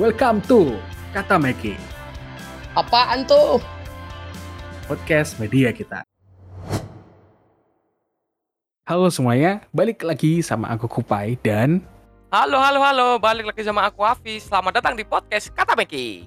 Welcome 0.00 0.40
to 0.48 0.76
Kata 1.12 1.36
Meki, 1.36 1.76
Apaan 2.72 3.28
tuh? 3.28 3.60
podcast 4.88 5.36
media 5.36 5.68
kita. 5.72 6.00
Halo 8.88 9.08
semuanya, 9.08 9.64
balik 9.70 10.00
lagi 10.00 10.40
sama 10.40 10.72
aku 10.72 10.88
Kupai 10.88 11.36
dan 11.38 11.84
Halo, 12.32 12.56
halo, 12.56 12.80
halo. 12.80 13.08
Balik 13.20 13.52
lagi 13.52 13.60
sama 13.60 13.84
aku 13.84 14.00
Hafiz. 14.00 14.48
Selamat 14.48 14.80
datang 14.80 14.96
di 14.96 15.04
podcast 15.04 15.52
Kata 15.52 15.76
Meki. 15.76 16.24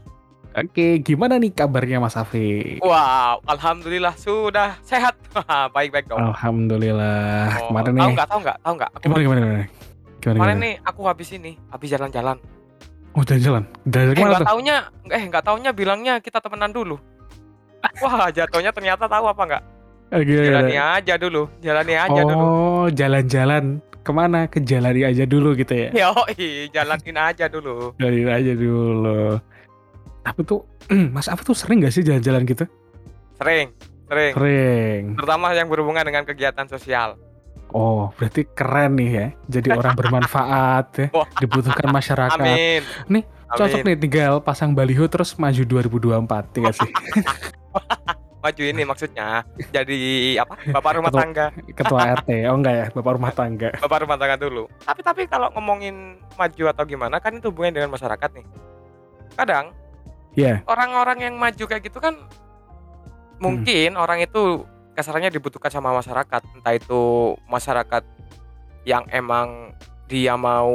Oke, 0.54 1.02
gimana 1.02 1.42
nih 1.42 1.50
kabarnya 1.50 1.98
Mas 1.98 2.14
Afi? 2.14 2.78
Wow, 2.80 3.42
alhamdulillah 3.44 4.14
sudah 4.16 4.78
sehat. 4.86 5.18
Baik-baik 5.76 6.06
dong. 6.06 6.22
Alhamdulillah. 6.22 7.50
Oh, 7.60 7.74
Kemarin 7.74 7.92
tahu 7.92 7.98
nih, 7.98 8.14
nggak? 8.14 8.28
Tahu 8.30 8.40
nggak? 8.46 8.58
Tahu 8.62 8.74
nggak? 8.78 8.90
Aku 8.94 9.02
gimana 9.04 9.20
gimana 9.20 9.40
gimana? 9.42 9.58
Gimana, 9.58 10.38
Kemarin 10.38 10.38
gimana? 10.56 10.64
nih 10.64 10.74
aku 10.86 11.02
habis 11.10 11.30
ini, 11.34 11.52
habis 11.68 11.90
jalan-jalan. 11.90 12.38
Oh, 13.16 13.24
jalan-jalan. 13.24 13.64
Jalan 13.88 14.12
Eh 14.12 14.16
ke 14.16 14.20
mana 14.20 14.32
nggak 14.36 14.50
taunya, 14.52 14.76
eh 15.08 15.24
nggak 15.32 15.44
taunya 15.48 15.72
bilangnya 15.72 16.14
kita 16.20 16.44
temenan 16.44 16.76
dulu. 16.76 17.00
Wah, 18.04 18.28
jatuhnya 18.28 18.76
ternyata 18.76 19.08
tahu 19.08 19.26
apa 19.32 19.42
nggak? 19.48 19.64
Eh, 20.14 20.22
Jalani 20.22 20.76
aja 20.78 21.14
dulu, 21.18 21.50
jalani 21.64 21.96
aja 21.96 22.22
dulu. 22.22 22.44
Oh, 22.44 22.88
jalan-jalan. 22.92 23.80
Ke 24.06 24.12
mana? 24.14 24.46
Ke 24.46 24.62
jalani 24.62 25.02
aja 25.02 25.24
dulu 25.26 25.58
gitu 25.58 25.74
ya? 25.74 25.90
Yo, 26.06 26.12
jalanin 26.70 27.18
aja 27.18 27.46
dulu. 27.50 27.96
Jalanin 27.98 28.30
aja 28.30 28.54
dulu. 28.54 29.40
Tapi 30.22 30.40
tuh, 30.44 30.62
Mas 31.16 31.32
Afi 31.32 31.42
tuh 31.48 31.58
sering 31.58 31.82
gak 31.82 31.96
sih 31.96 32.04
jalan-jalan 32.04 32.44
gitu? 32.46 32.68
Sering, 33.40 33.72
sering. 34.12 34.34
Sering. 34.36 35.02
Terutama 35.18 35.56
yang 35.56 35.72
berhubungan 35.72 36.04
dengan 36.04 36.28
kegiatan 36.28 36.68
sosial. 36.68 37.16
Oh, 37.76 38.08
berarti 38.16 38.48
keren 38.48 38.96
nih 38.96 39.10
ya. 39.12 39.28
Jadi 39.52 39.68
orang 39.70 39.94
bermanfaat 40.00 40.86
ya. 40.96 41.08
Dibutuhkan 41.38 41.92
masyarakat. 41.92 42.40
Amin. 42.40 42.82
Nih, 43.12 43.24
Cocok 43.46 43.84
Amin. 43.84 43.88
nih 43.92 43.98
tinggal 44.00 44.34
pasang 44.40 44.72
baliho 44.72 45.06
terus 45.06 45.36
maju 45.36 45.60
2024 45.62 46.24
ya 46.58 46.72
sih? 46.72 46.92
Maju 48.42 48.62
ini 48.62 48.86
maksudnya 48.86 49.42
jadi 49.74 49.98
apa? 50.38 50.54
Bapak 50.70 51.02
rumah 51.02 51.10
Ketua- 51.10 51.22
tangga. 51.26 51.46
Ketua 51.66 52.02
RT. 52.22 52.30
Oh 52.46 52.56
enggak 52.56 52.76
ya, 52.78 52.86
Bapak 52.94 53.12
rumah 53.18 53.34
tangga. 53.34 53.70
Bapak 53.76 53.98
rumah 54.06 54.18
tangga 54.18 54.38
dulu. 54.38 54.70
Tapi 54.82 55.02
tapi 55.02 55.22
kalau 55.26 55.50
ngomongin 55.50 56.14
maju 56.32 56.64
atau 56.70 56.84
gimana 56.86 57.18
kan 57.18 57.34
itu 57.34 57.50
hubungannya 57.50 57.82
dengan 57.82 57.90
masyarakat 57.92 58.30
nih. 58.38 58.46
Kadang 59.34 59.74
Iya. 60.38 60.62
orang-orang 60.66 61.26
yang 61.26 61.36
maju 61.36 61.64
kayak 61.66 61.90
gitu 61.90 61.98
kan 61.98 62.22
mungkin 63.38 63.96
orang 63.96 64.22
itu 64.22 64.62
kasarnya 64.96 65.28
dibutuhkan 65.30 65.70
sama 65.70 65.92
masyarakat, 65.92 66.42
entah 66.56 66.74
itu 66.74 67.02
masyarakat 67.46 68.04
yang 68.88 69.04
emang 69.12 69.76
dia 70.06 70.38
mau 70.38 70.70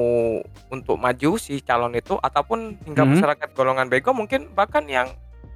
untuk 0.69 0.99
maju 0.99 1.39
si 1.39 1.63
calon 1.63 1.95
itu 1.95 2.19
ataupun 2.19 2.77
hingga 2.85 3.03
Hmm. 3.07 3.11
masyarakat 3.15 3.49
golongan 3.55 3.87
bego 3.87 4.11
mungkin 4.11 4.51
bahkan 4.53 4.83
yang 4.85 5.07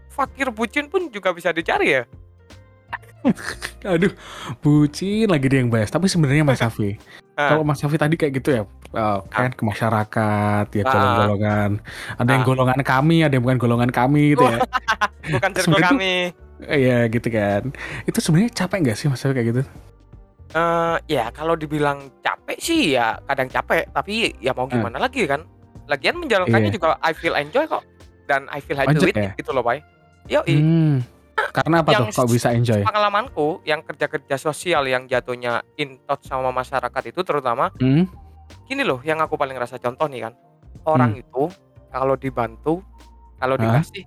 fakir 0.08 0.48
bucin 0.48 0.86
pun 0.86 1.10
juga 1.10 1.34
bisa 1.34 1.50
dicari 1.50 1.98
ya. 1.98 2.02
Aduh, 3.84 4.12
bucin 4.60 5.26
lagi 5.26 5.46
dia 5.48 5.58
yang 5.64 5.72
bahas. 5.72 5.90
Tapi 5.90 6.06
sebenarnya 6.06 6.44
Mas 6.44 6.60
Safi, 6.62 6.94
Ah. 7.34 7.50
kalau 7.50 7.66
Mas 7.66 7.82
Safi 7.82 7.98
tadi 7.98 8.14
kayak 8.14 8.32
gitu 8.38 8.48
ya, 8.54 8.62
eh, 8.94 9.18
kan 9.26 9.50
ke 9.50 9.62
masyarakat, 9.64 10.64
ya 10.70 10.82
Ah. 10.84 10.90
golongan-golongan. 10.92 11.70
Ada 12.20 12.30
yang 12.30 12.44
Ah. 12.44 12.46
golongan 12.46 12.80
kami, 12.84 13.16
ada 13.26 13.34
yang 13.34 13.42
bukan 13.42 13.58
golongan 13.58 13.90
kami 13.90 14.38
gitu 14.38 14.44
ya. 14.46 14.58
Bukan 15.24 15.50
circle 15.56 15.80
kami. 15.80 16.36
Iya 16.66 16.98
gitu 17.06 17.28
kan. 17.28 17.62
Itu 18.04 18.18
sebenarnya 18.18 18.52
capek 18.54 18.78
nggak 18.80 18.96
sih 18.96 19.06
Safi 19.10 19.32
kayak 19.32 19.48
gitu? 19.50 19.62
Eh 20.50 20.96
ya 21.08 21.28
kalau 21.30 21.54
dibilang 21.54 22.14
capek 22.20 22.58
sih 22.58 22.94
ya 22.94 23.18
kadang 23.24 23.48
capek, 23.48 23.90
tapi 23.90 24.32
ya 24.38 24.52
mau 24.52 24.64
gimana 24.64 24.96
lagi 24.96 25.26
kan. 25.26 25.42
Lagian 25.84 26.16
menjalankannya 26.16 26.70
Iya. 26.70 26.74
juga 26.74 26.96
I 26.98 27.12
feel 27.12 27.34
enjoy 27.34 27.66
kok 27.66 27.84
dan 28.24 28.48
I 28.48 28.58
feel 28.58 28.74
happy 28.74 28.96
with 28.96 29.12
ya? 29.12 29.30
it 29.30 29.36
gitu 29.36 29.52
loh, 29.52 29.60
Bay. 29.60 29.84
Yo, 30.24 30.40
Hmm. 30.42 31.04
Karena 31.52 31.82
apa 31.82 31.92
Yang 31.92 32.14
tuh 32.14 32.24
kok 32.24 32.28
bisa 32.30 32.48
enjoy? 32.50 32.80
pengalamanku 32.80 33.60
yang 33.62 33.82
kerja-kerja 33.82 34.38
sosial 34.38 34.86
yang 34.86 35.04
jatuhnya 35.04 35.60
in 35.76 36.00
touch 36.00 36.24
sama 36.24 36.48
masyarakat 36.48 37.02
itu 37.04 37.20
terutama 37.20 37.68
Hmm? 37.76 38.06
gini 38.64 38.80
loh 38.80 39.02
yang 39.02 39.18
aku 39.18 39.34
paling 39.34 39.54
rasa 39.54 39.76
contoh 39.76 40.06
nih 40.06 40.24
kan. 40.24 40.32
Orang 40.82 41.14
itu 41.14 41.50
kalau 41.90 42.14
dibantu, 42.14 42.80
kalau 43.36 43.54
Hah? 43.54 43.62
dikasih 43.76 44.02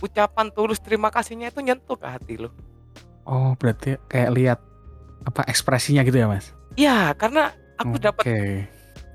ucapan 0.00 0.48
tulus 0.52 0.80
terima 0.80 1.12
kasihnya 1.12 1.52
itu 1.52 1.60
nyentuh 1.60 1.96
ke 1.96 2.06
hati 2.08 2.34
loh. 2.40 2.52
Oh, 3.28 3.54
berarti 3.54 4.00
kayak 4.08 4.30
lihat 4.34 4.58
apa 5.24 5.44
ekspresinya 5.46 6.00
gitu 6.02 6.16
ya, 6.16 6.26
Mas? 6.26 6.56
Ya, 6.74 7.12
karena 7.14 7.52
aku 7.76 8.00
dapat 8.00 8.24
Oke. 8.24 8.66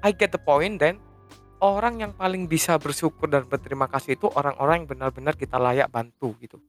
I 0.06 0.12
get 0.13 0.29
the 0.29 0.41
point 0.41 0.78
dan 0.78 1.01
orang 1.59 1.97
yang 1.97 2.12
paling 2.13 2.45
bisa 2.45 2.78
bersyukur 2.78 3.25
dan 3.25 3.50
berterima 3.50 3.90
kasih 3.90 4.13
itu 4.13 4.29
orang-orang 4.29 4.85
yang 4.85 4.88
benar-benar 4.88 5.34
kita 5.34 5.57
layak 5.57 5.90
bantu 5.90 6.38
gitu. 6.38 6.62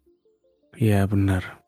Iya, 0.77 1.05
benar. 1.05 1.61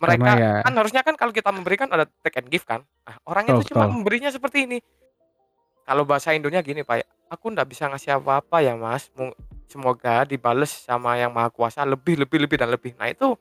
Mereka 0.00 0.16
Karena 0.16 0.32
ya 0.36 0.52
kan 0.64 0.74
harusnya 0.80 1.02
kan 1.04 1.14
kalau 1.16 1.32
kita 1.32 1.52
memberikan 1.52 1.88
ada 1.92 2.08
take 2.24 2.40
and 2.40 2.48
give 2.48 2.64
kan. 2.64 2.80
Nah, 3.04 3.16
orang 3.28 3.52
itu 3.52 3.72
cuma 3.72 3.84
memberinya 3.88 4.32
seperti 4.32 4.64
ini. 4.64 4.78
Kalau 5.84 6.08
bahasa 6.08 6.32
Indonya 6.32 6.64
gini 6.64 6.80
Pak, 6.80 7.28
aku 7.28 7.52
ndak 7.52 7.68
bisa 7.68 7.90
ngasih 7.90 8.16
apa-apa 8.16 8.64
ya 8.64 8.78
Mas. 8.80 9.12
Semoga 9.70 10.26
dibales 10.26 10.74
sama 10.82 11.14
yang 11.14 11.30
maha 11.30 11.46
kuasa 11.46 11.86
lebih 11.86 12.18
lebih 12.18 12.42
lebih 12.42 12.56
dan 12.58 12.68
lebih. 12.68 12.92
Nah 12.98 13.06
itu 13.06 13.38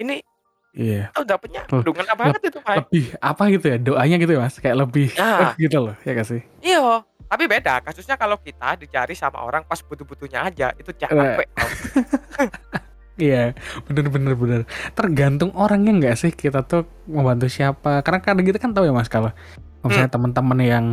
ini 0.00 0.24
iya. 0.72 1.12
tuh 1.12 1.28
dapetnya 1.28 1.68
Tuh, 1.68 1.84
dengan 1.84 2.08
apa 2.08 2.32
banget 2.32 2.48
itu 2.48 2.58
Pak. 2.64 2.88
Lebih 2.88 3.04
apa 3.20 3.42
gitu 3.52 3.66
ya? 3.68 3.76
Doanya 3.76 4.16
gitu 4.16 4.32
ya, 4.32 4.40
Mas? 4.40 4.56
Kayak 4.56 4.88
lebih 4.88 5.08
Nah. 5.20 5.52
gitu 5.62 5.76
loh, 5.84 5.94
ya 6.00 6.16
gak 6.16 6.28
sih? 6.32 6.40
Iya, 6.64 7.04
tapi 7.28 7.44
beda 7.44 7.84
kasusnya 7.84 8.16
kalau 8.16 8.40
kita 8.40 8.80
dicari 8.80 9.12
sama 9.12 9.44
orang 9.44 9.68
pas 9.68 9.84
butuh-butuhnya 9.84 10.48
aja 10.48 10.72
itu 10.80 10.90
Eh. 10.90 10.96
capek. 10.96 11.48
Iya, 13.16 13.56
bener 13.88 14.12
bener 14.12 14.36
bener. 14.36 14.60
Tergantung 14.92 15.48
orangnya 15.56 15.88
nggak 15.88 16.16
sih 16.20 16.32
kita 16.36 16.60
tuh 16.68 16.84
membantu 17.08 17.48
siapa? 17.48 18.04
Karena 18.04 18.20
kadang 18.20 18.44
kita 18.44 18.60
kan 18.60 18.76
tahu 18.76 18.84
ya 18.84 18.92
mas 18.92 19.08
kalau 19.08 19.32
Hmm. 19.32 19.88
misalnya 19.88 20.12
teman-teman 20.12 20.58
yang 20.60 20.86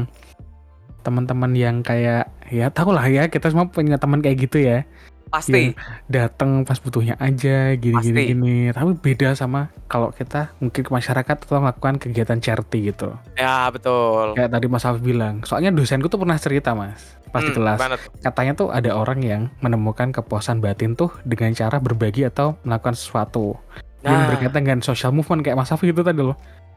teman-teman 1.03 1.51
yang 1.51 1.75
kayak 1.79 2.31
ya 2.47 2.67
tau 2.69 2.89
lah 2.89 3.05
ya 3.05 3.27
kita 3.27 3.47
semua 3.47 3.67
punya 3.67 3.95
teman 3.95 4.19
kayak 4.19 4.37
gitu 4.41 4.57
ya 4.57 4.87
Pasti. 5.27 5.73
datang 6.05 6.61
pas 6.61 6.77
butuhnya 6.77 7.17
aja 7.17 7.73
gini 7.73 7.97
gini 7.99 8.13
Pasti. 8.13 8.29
gini 8.29 8.55
tapi 8.69 8.93
beda 8.93 9.33
sama 9.33 9.67
kalau 9.87 10.09
kita 10.09 10.53
mungkin 10.59 10.79
ke 10.79 10.91
masyarakat 10.91 11.35
atau 11.39 11.57
melakukan 11.59 11.97
kegiatan 11.97 12.37
charity 12.37 12.93
gitu 12.93 13.17
Ya 13.33 13.65
betul. 13.67 14.33
kayak 14.33 14.49
tadi 14.49 14.65
mas 14.67 14.85
Alf 14.85 15.01
bilang 15.01 15.41
soalnya 15.41 15.69
dosenku 15.69 16.05
tuh 16.05 16.17
pernah 16.17 16.37
cerita 16.37 16.71
mas 16.71 17.01
pas 17.27 17.41
di 17.41 17.49
Hmm, 17.49 17.57
kelas 17.57 17.77
tuh? 17.81 17.97
katanya 18.21 18.53
tuh 18.53 18.67
ada 18.69 18.93
orang 18.93 19.19
yang 19.19 19.41
menemukan 19.57 20.13
kepuasan 20.13 20.61
batin 20.61 20.93
tuh 20.93 21.09
dengan 21.23 21.49
cara 21.51 21.81
berbagi 21.81 22.23
atau 22.23 22.61
melakukan 22.61 22.93
sesuatu 22.93 23.57
yang 23.99 24.13
Nah, 24.15 24.27
berkaitan 24.29 24.61
dengan 24.61 24.79
social 24.81 25.09
movement 25.09 25.41
kayak 25.41 25.55
Mas 25.55 25.65
Safi 25.65 25.87
itu 25.87 26.03
tadi 26.03 26.19
loh. 26.19 26.35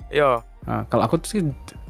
Yo, 0.09 0.43
Nah, 0.67 0.83
kalau 0.91 1.07
aku 1.07 1.23
tuh 1.23 1.29
sih 1.31 1.41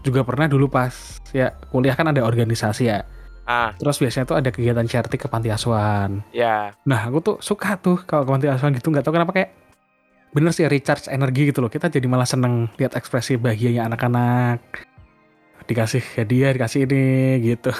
juga 0.05 0.21
pernah 0.21 0.45
dulu 0.45 0.69
pas 0.69 0.93
ya 1.33 1.49
kuliah 1.73 1.97
kan 1.97 2.13
ada 2.13 2.21
organisasi 2.21 2.93
ya. 2.93 3.01
ah, 3.43 3.73
Terus 3.81 3.97
biasanya 3.97 4.27
tuh 4.29 4.37
ada 4.37 4.53
kegiatan 4.53 4.85
charity 4.85 5.17
ke 5.17 5.27
panti 5.27 5.49
asuhan. 5.49 6.21
ya, 6.29 6.77
Nah, 6.85 7.09
aku 7.09 7.19
tuh 7.25 7.37
suka 7.41 7.81
tuh 7.81 8.05
kalau 8.05 8.29
ke 8.29 8.31
panti 8.37 8.47
asuhan 8.53 8.77
gitu 8.77 8.93
nggak 8.93 9.01
tahu 9.01 9.17
kenapa 9.17 9.33
kayak 9.33 9.51
bener 10.37 10.53
sih 10.53 10.69
recharge 10.69 11.09
energi 11.09 11.49
gitu 11.49 11.65
loh. 11.65 11.73
Kita 11.73 11.89
jadi 11.89 12.05
malah 12.05 12.29
seneng 12.29 12.69
lihat 12.77 12.93
ekspresi 12.93 13.41
bahagianya 13.41 13.89
anak-anak. 13.89 14.61
Dikasih 15.65 16.05
hadiah, 16.21 16.53
dikasih 16.53 16.85
ini 16.85 17.05
gitu. 17.43 17.73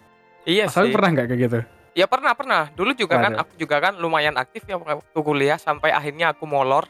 iya 0.46 0.70
Mas 0.70 0.78
sih. 0.78 0.94
pernah 0.94 1.08
nggak 1.18 1.26
kayak 1.28 1.40
gitu? 1.50 1.58
Ya 1.98 2.06
pernah 2.06 2.30
pernah. 2.38 2.70
Dulu 2.70 2.94
juga 2.94 3.18
kan, 3.18 3.32
aku 3.42 3.52
juga 3.58 3.82
kan 3.82 3.98
lumayan 3.98 4.38
aktif 4.38 4.62
ya 4.70 4.78
waktu 4.78 5.18
kuliah 5.18 5.58
sampai 5.58 5.90
akhirnya 5.90 6.30
aku 6.30 6.46
molor. 6.46 6.86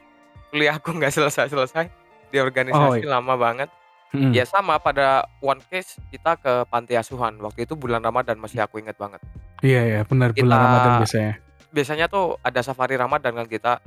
Kuliah 0.53 0.77
aku 0.77 0.93
nggak 0.93 1.11
selesai 1.17 1.49
selesai 1.49 2.04
di 2.35 2.43
organisasi 2.43 3.07
Oh, 3.07 3.09
lama 3.09 3.39
banget. 3.39 3.71
Mm. 4.11 4.31
Ya 4.31 4.43
sama 4.43 4.79
pada 4.79 5.27
one 5.39 5.63
case 5.65 5.99
kita 6.09 6.35
ke 6.35 6.67
panti 6.67 6.95
asuhan. 6.95 7.39
Waktu 7.39 7.63
itu 7.63 7.75
bulan 7.75 7.99
Ramadan 7.99 8.35
masih 8.37 8.59
aku 8.59 8.79
ingat 8.79 8.95
banget. 8.95 9.23
Iya 9.59 9.83
ya, 9.83 10.01
benar 10.03 10.31
bulan 10.31 10.43
Kita- 10.51 10.59
Ramadan 10.61 10.93
biasanya. 10.99 11.33
Biasanya 11.71 12.07
tuh 12.07 12.39
ada 12.41 12.61
safari 12.61 12.95
Ramadan 12.95 13.35
kan 13.35 13.47
kita. 13.47 13.79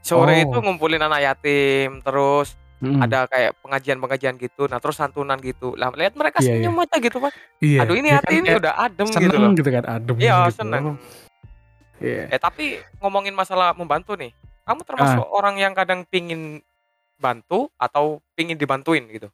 Sore 0.00 0.34
Oh. 0.34 0.42
itu 0.42 0.56
ngumpulin 0.58 1.00
anak 1.00 1.20
yatim, 1.22 2.00
terus 2.00 2.52
Mm. 2.80 2.98
ada 2.98 3.24
kayak 3.24 3.54
pengajian-pengajian 3.62 4.34
gitu. 4.36 4.66
Nah, 4.66 4.76
terus 4.76 4.98
santunan 4.98 5.38
gitu. 5.38 5.72
Lah 5.72 5.88
lihat 5.92 6.12
mereka 6.12 6.42
Iya, 6.42 6.58
senyum 6.58 6.76
aja 6.76 6.96
gitu, 6.98 7.16
Pak. 7.16 7.32
Iya. 7.62 7.78
Aduh, 7.80 7.94
ini 7.94 8.08
dia 8.08 8.18
hati 8.18 8.26
kan 8.28 8.40
ini 8.42 8.48
udah 8.52 8.74
adem 8.76 9.06
seneng 9.06 9.22
gitu 9.22 9.36
loh. 9.38 9.50
gitu 9.54 9.70
kan, 9.70 9.84
adem 9.86 10.16
Iya, 10.18 10.36
gitu. 10.42 10.56
seneng. 10.58 10.84
Iya. 11.96 12.22
Eh 12.28 12.40
tapi 12.42 12.64
ngomongin 12.98 13.32
masalah 13.32 13.70
membantu 13.72 14.18
nih, 14.18 14.34
kamu 14.64 14.82
termasuk 14.82 15.22
Ah. 15.22 15.32
orang 15.32 15.54
yang 15.56 15.72
kadang 15.72 16.02
pingin 16.04 16.58
bantu 17.22 17.70
atau 17.78 18.18
pingin 18.34 18.58
dibantuin 18.58 19.06
gitu? 19.06 19.30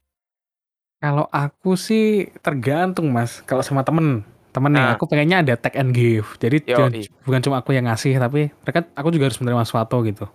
Kalau 1.01 1.25
aku 1.33 1.79
sih 1.79 2.29
tergantung 2.45 3.09
mas. 3.09 3.41
Kalau 3.47 3.63
sama 3.63 3.81
temen, 3.81 4.21
temen 4.51 4.71
nih, 4.75 4.83
Nah. 4.83 4.93
aku 4.99 5.07
pengennya 5.07 5.41
ada 5.41 5.55
take 5.55 5.79
and 5.79 5.95
give. 5.95 6.27
Jadi 6.37 6.67
jangan- 6.67 6.93
bukan 7.25 7.41
cuma 7.41 7.57
aku 7.63 7.71
yang 7.73 7.87
ngasih, 7.89 8.19
tapi 8.19 8.51
mereka, 8.67 8.85
aku 8.93 9.09
juga 9.09 9.31
harus 9.31 9.39
menerima 9.39 9.63
sesuatu 9.65 10.03
gitu. 10.03 10.27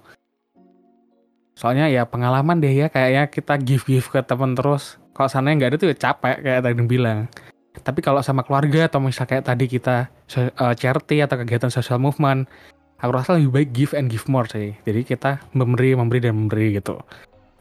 Soalnya 1.54 1.86
ya 1.86 2.10
pengalaman 2.10 2.58
deh 2.58 2.74
ya, 2.74 2.88
kayaknya 2.90 3.30
kita 3.30 3.62
give 3.62 3.86
give 3.86 4.10
ke 4.10 4.24
temen 4.26 4.58
terus. 4.58 4.98
Kalau 5.14 5.30
sana 5.30 5.54
nggak 5.54 5.70
ada 5.70 5.78
tuh 5.78 5.90
ya 5.94 5.96
capek 6.00 6.42
kayak 6.42 6.62
tadi 6.66 6.84
bilang. 6.88 7.30
Tapi 7.74 8.00
kalau 8.02 8.22
sama 8.26 8.42
keluarga 8.42 8.90
atau 8.90 8.98
misal 9.02 9.30
kayak 9.30 9.46
tadi 9.46 9.66
kita 9.70 10.10
eh, 10.34 10.74
charity 10.80 11.22
atau 11.22 11.38
kegiatan 11.42 11.70
social 11.70 12.02
movement, 12.02 12.50
aku 12.98 13.12
rasa 13.14 13.38
lebih 13.38 13.52
baik 13.54 13.70
give 13.76 13.94
and 13.94 14.10
give 14.10 14.26
more 14.26 14.50
sih. 14.50 14.74
Jadi 14.88 15.06
kita 15.06 15.44
memberi, 15.54 15.94
memberi 15.94 16.24
dan 16.24 16.34
memberi 16.40 16.74
gitu. 16.74 16.98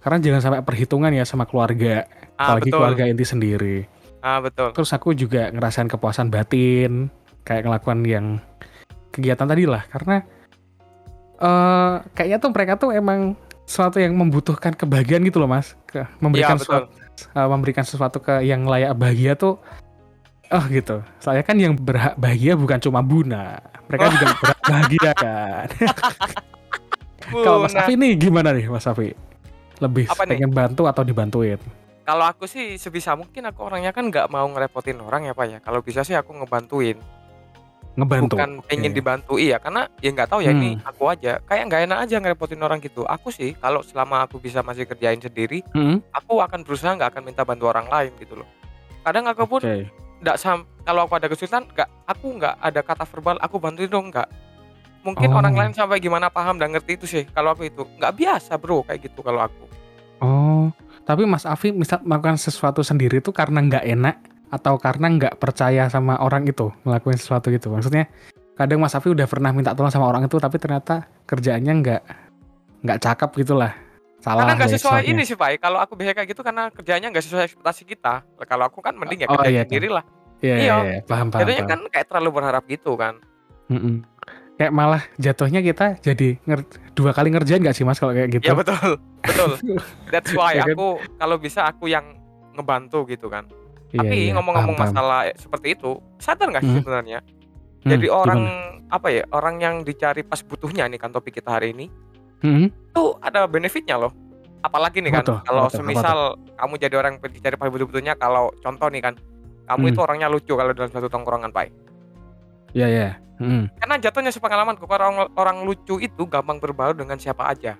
Karena 0.02 0.18
jangan 0.18 0.40
sampai 0.42 0.60
perhitungan 0.66 1.14
ya 1.14 1.22
sama 1.22 1.46
keluarga, 1.46 2.04
Ah, 2.34 2.52
apalagi 2.52 2.68
betul. 2.68 2.78
keluarga 2.82 3.02
inti 3.06 3.24
sendiri. 3.24 3.76
Ah, 4.18 4.42
betul. 4.42 4.74
Terus 4.74 4.90
aku 4.90 5.14
juga 5.14 5.46
ngerasain 5.50 5.86
kepuasan 5.86 6.26
batin, 6.26 7.06
kayak 7.42 7.66
ngelakukan 7.66 7.98
yang 8.02 8.26
kegiatan 9.14 9.46
tadi 9.46 9.64
lah. 9.66 9.86
Karena 9.86 10.22
eh 11.42 11.94
kayaknya 12.14 12.38
tuh 12.38 12.50
mereka 12.54 12.72
tuh 12.78 12.90
emang 12.94 13.34
sesuatu 13.66 13.98
yang 13.98 14.14
membutuhkan 14.14 14.74
kebahagiaan 14.74 15.22
gitu 15.22 15.38
loh 15.38 15.50
mas. 15.50 15.78
Ke, 15.86 16.06
memberikan 16.18 16.58
betul. 16.58 16.66
sesuatu, 16.66 16.86
eh, 17.34 17.48
memberikan 17.50 17.84
sesuatu 17.86 18.18
ke 18.18 18.42
yang 18.42 18.66
layak 18.66 18.94
bahagia 18.98 19.38
tuh. 19.38 19.58
Oh 20.52 20.64
gitu. 20.68 21.00
Saya 21.18 21.40
kan 21.40 21.56
yang 21.56 21.78
berhak 21.78 22.18
bahagia 22.18 22.58
bukan 22.58 22.76
cuma 22.82 23.00
Buna. 23.00 23.56
Mereka 23.88 24.04
juga 24.12 24.26
berhak 24.42 24.60
bahagia 24.66 25.10
kan. 25.16 25.66
Kalau 27.32 27.64
Mas. 27.64 27.72
Safi 27.72 27.94
nih 27.96 28.12
gimana 28.18 28.52
nih 28.52 28.68
Mas 28.68 28.84
Safi? 28.84 29.14
Lebih 29.82 30.06
Apa 30.06 30.22
nih? 30.22 30.38
pengen 30.38 30.50
bantu 30.50 30.86
atau 30.86 31.02
dibantuin? 31.02 31.58
Kalau 32.02 32.22
aku 32.24 32.46
sih 32.46 32.74
sebisa 32.76 33.14
mungkin 33.14 33.42
aku 33.44 33.62
orangnya 33.62 33.90
kan 33.90 34.06
nggak 34.06 34.26
mau 34.26 34.46
ngerepotin 34.46 34.98
orang 34.98 35.22
ya 35.24 35.34
pak 35.34 35.46
ya. 35.48 35.58
Kalau 35.58 35.78
bisa 35.80 36.02
sih 36.02 36.14
aku 36.14 36.34
ngebantuin, 36.34 36.98
Ngebantu. 37.92 38.34
bukan 38.34 38.50
pengen 38.64 38.88
Oke. 38.88 38.96
dibantu 38.96 39.32
iya. 39.36 39.58
Karena 39.58 39.86
ya 39.98 40.10
nggak 40.10 40.28
tahu 40.28 40.40
ya 40.40 40.50
ini 40.50 40.74
Hmm. 40.74 40.82
aku 40.84 41.02
aja. 41.06 41.38
Kayak 41.42 41.62
nggak 41.68 41.82
enak 41.84 41.98
aja 42.00 42.16
ngerepotin 42.16 42.58
orang 42.58 42.78
gitu. 42.78 43.02
Aku 43.04 43.28
sih 43.28 43.54
kalau 43.54 43.82
selama 43.82 44.22
aku 44.22 44.38
bisa 44.38 44.62
masih 44.62 44.82
kerjain 44.84 45.18
sendiri, 45.18 45.60
Mm-mm. 45.70 46.00
aku 46.10 46.38
akan 46.38 46.62
berusaha 46.62 46.90
nggak 46.90 47.10
akan 47.12 47.22
minta 47.24 47.42
bantu 47.42 47.66
orang 47.66 47.86
lain 47.86 48.10
gitu 48.16 48.34
loh. 48.34 48.48
Kadang 49.02 49.26
aku 49.26 49.44
pun 49.46 49.60
Oke. 49.60 49.86
nggak 50.18 50.36
sam 50.36 50.62
kalau 50.80 51.04
aku 51.04 51.14
ada 51.16 51.26
kesulitan 51.26 51.66
nggak 51.68 51.88
aku 52.04 52.26
nggak 52.32 52.54
ada 52.56 52.80
kata 52.80 53.04
verbal 53.04 53.36
aku 53.38 53.58
bantuin 53.58 53.86
dong 53.86 54.06
nggak 54.08 54.26
mungkin 55.02 55.28
Oh. 55.28 55.36
orang 55.36 55.50
lain 55.52 55.72
sampai 55.72 55.98
gimana 55.98 56.26
paham 56.28 56.54
dan 56.56 56.70
ngerti 56.70 56.94
itu 56.94 57.06
sih 57.08 57.24
kalau 57.28 57.50
aku 57.52 57.66
itu 57.66 57.82
nggak 57.92 58.10
biasa 58.12 58.54
bro 58.54 58.82
kayak 58.82 59.02
gitu 59.02 59.18
kalau 59.18 59.42
aku 59.42 59.66
Oh, 60.22 60.70
tapi 61.02 61.26
Mas 61.26 61.42
Afi 61.42 61.70
misal 61.70 61.98
melakukan 62.00 62.38
sesuatu 62.38 62.80
sendiri 62.80 63.18
itu 63.18 63.28
karena 63.28 63.58
nggak 63.60 63.84
enak 63.84 64.16
atau 64.48 64.76
karena 64.76 65.10
nggak 65.10 65.34
percaya 65.36 65.88
sama 65.88 66.16
orang 66.16 66.46
itu 66.46 66.70
ngelakuin 66.82 67.16
sesuatu 67.16 67.50
gitu. 67.50 67.68
Maksudnya 67.68 68.06
kadang 68.52 68.78
Mas 68.78 68.94
Afi 68.94 69.08
udah 69.08 69.26
pernah 69.26 69.50
minta 69.50 69.72
tolong 69.72 69.90
sama 69.90 70.06
orang 70.06 70.22
itu 70.22 70.36
tapi 70.36 70.56
ternyata 70.56 70.94
kerjaannya 71.24 71.72
nggak 71.74 72.02
nggak 72.80 72.98
cakep 72.98 73.30
gitulah. 73.36 73.72
Salah. 74.18 74.46
karena 74.46 74.54
nggak 74.56 74.72
sesuai 74.72 75.02
ini 75.04 75.26
sih 75.26 75.34
pak 75.34 75.58
kalau 75.58 75.82
aku 75.82 75.98
biasa 75.98 76.14
kayak 76.14 76.30
gitu 76.30 76.46
karena 76.46 76.70
kerjanya 76.70 77.10
nggak 77.10 77.26
sesuai 77.26 77.42
ekspektasi 77.42 77.82
kita 77.84 78.22
kalau 78.40 78.70
aku 78.70 78.78
kan 78.78 78.94
mending 78.94 79.18
ya 79.18 79.26
Oh, 79.26 79.34
kerjain 79.34 79.50
iya. 79.52 79.62
sendiri 79.66 79.88
lah 79.90 80.04
Iya, 80.38 80.54
iya, 80.54 80.62
Iya. 80.62 80.76
iya, 80.78 80.98
paham 81.02 81.26
paham. 81.26 81.42
jadinya 81.42 81.58
paham. 81.60 81.72
kan 81.74 81.80
kayak 81.90 82.06
terlalu 82.06 82.30
berharap 82.30 82.62
gitu 82.70 82.94
kan 82.94 83.18
Mm-mm. 83.66 84.06
Kayak 84.54 84.72
malah 84.72 85.02
jatuhnya 85.16 85.60
kita 85.60 85.96
jadi 85.98 86.38
nger- 86.40 86.68
dua 86.92 87.10
kali 87.10 87.28
ngerjain 87.30 87.58
nggak 87.58 87.72
sih 87.72 87.82
Mas 87.82 87.96
kalau 87.96 88.12
kayak 88.12 88.30
gitu? 88.32 88.44
ya 88.44 88.54
betul 88.54 88.78
betul 89.24 89.50
that's 90.06 90.30
why 90.32 90.52
Iya 90.52 90.62
kan? 90.64 90.74
aku 90.74 90.86
kalau 91.16 91.36
bisa 91.36 91.60
aku 91.64 91.84
yang 91.86 92.04
ngebantu 92.52 93.02
gitu 93.06 93.26
kan 93.26 93.48
Iya, 93.90 93.98
tapi 93.98 94.16
iya, 94.18 94.32
ngomong-ngomong 94.32 94.72
paham, 94.72 94.88
paham. 94.88 94.94
masalah 94.94 95.20
seperti 95.34 95.74
itu 95.74 95.90
sadar 96.16 96.48
nggak 96.48 96.62
sih 96.62 96.70
Hmm. 96.70 96.80
sebenarnya 96.80 97.20
Hmm, 97.82 97.90
jadi 97.90 98.06
orang 98.08 98.40
gimana? 98.40 98.88
apa 98.88 99.08
ya 99.10 99.22
orang 99.30 99.56
yang 99.58 99.74
dicari 99.82 100.22
pas 100.22 100.38
butuhnya 100.38 100.86
nih 100.86 100.96
kan 100.96 101.10
topik 101.10 101.34
kita 101.34 101.50
hari 101.50 101.72
ini 101.72 101.90
Mm-mm. 102.40 102.70
itu 102.70 103.04
ada 103.18 103.44
benefitnya 103.44 103.96
loh 103.96 104.12
apalagi 104.60 105.00
nih 105.00 105.10
kan 105.12 105.24
tuh? 105.26 105.38
kalau? 105.42 105.66
Apa 105.66 105.74
semisal 105.74 106.18
kamu 106.54 106.74
jadi 106.78 106.94
orang 106.94 107.12
yang 107.16 107.26
dicari 107.26 107.56
pas 107.56 107.66
butuh-butuhnya 107.66 108.14
kalau 108.14 108.54
contoh 108.56 108.86
nih 108.86 109.02
kan 109.02 109.14
kamu 109.64 109.82
Hmm. 109.82 109.90
itu 109.90 110.00
orangnya 110.00 110.28
lucu 110.28 110.52
kalau 110.52 110.70
dalam 110.70 110.88
satu 110.88 111.08
tongkrongan 111.08 111.50
pak 111.50 111.74
Iya, 112.72 112.86
iya. 112.88 113.10
Mm. 113.34 113.66
karena 113.74 113.94
jatuhnya 113.98 114.30
sepengalamanku 114.30 114.86
orang 114.86 115.26
orang 115.32 115.56
lucu 115.62 115.98
itu 115.98 116.22
gampang 116.24 116.56
berbaur 116.56 116.94
dengan 116.94 117.16
siapa 117.16 117.44
aja 117.44 117.74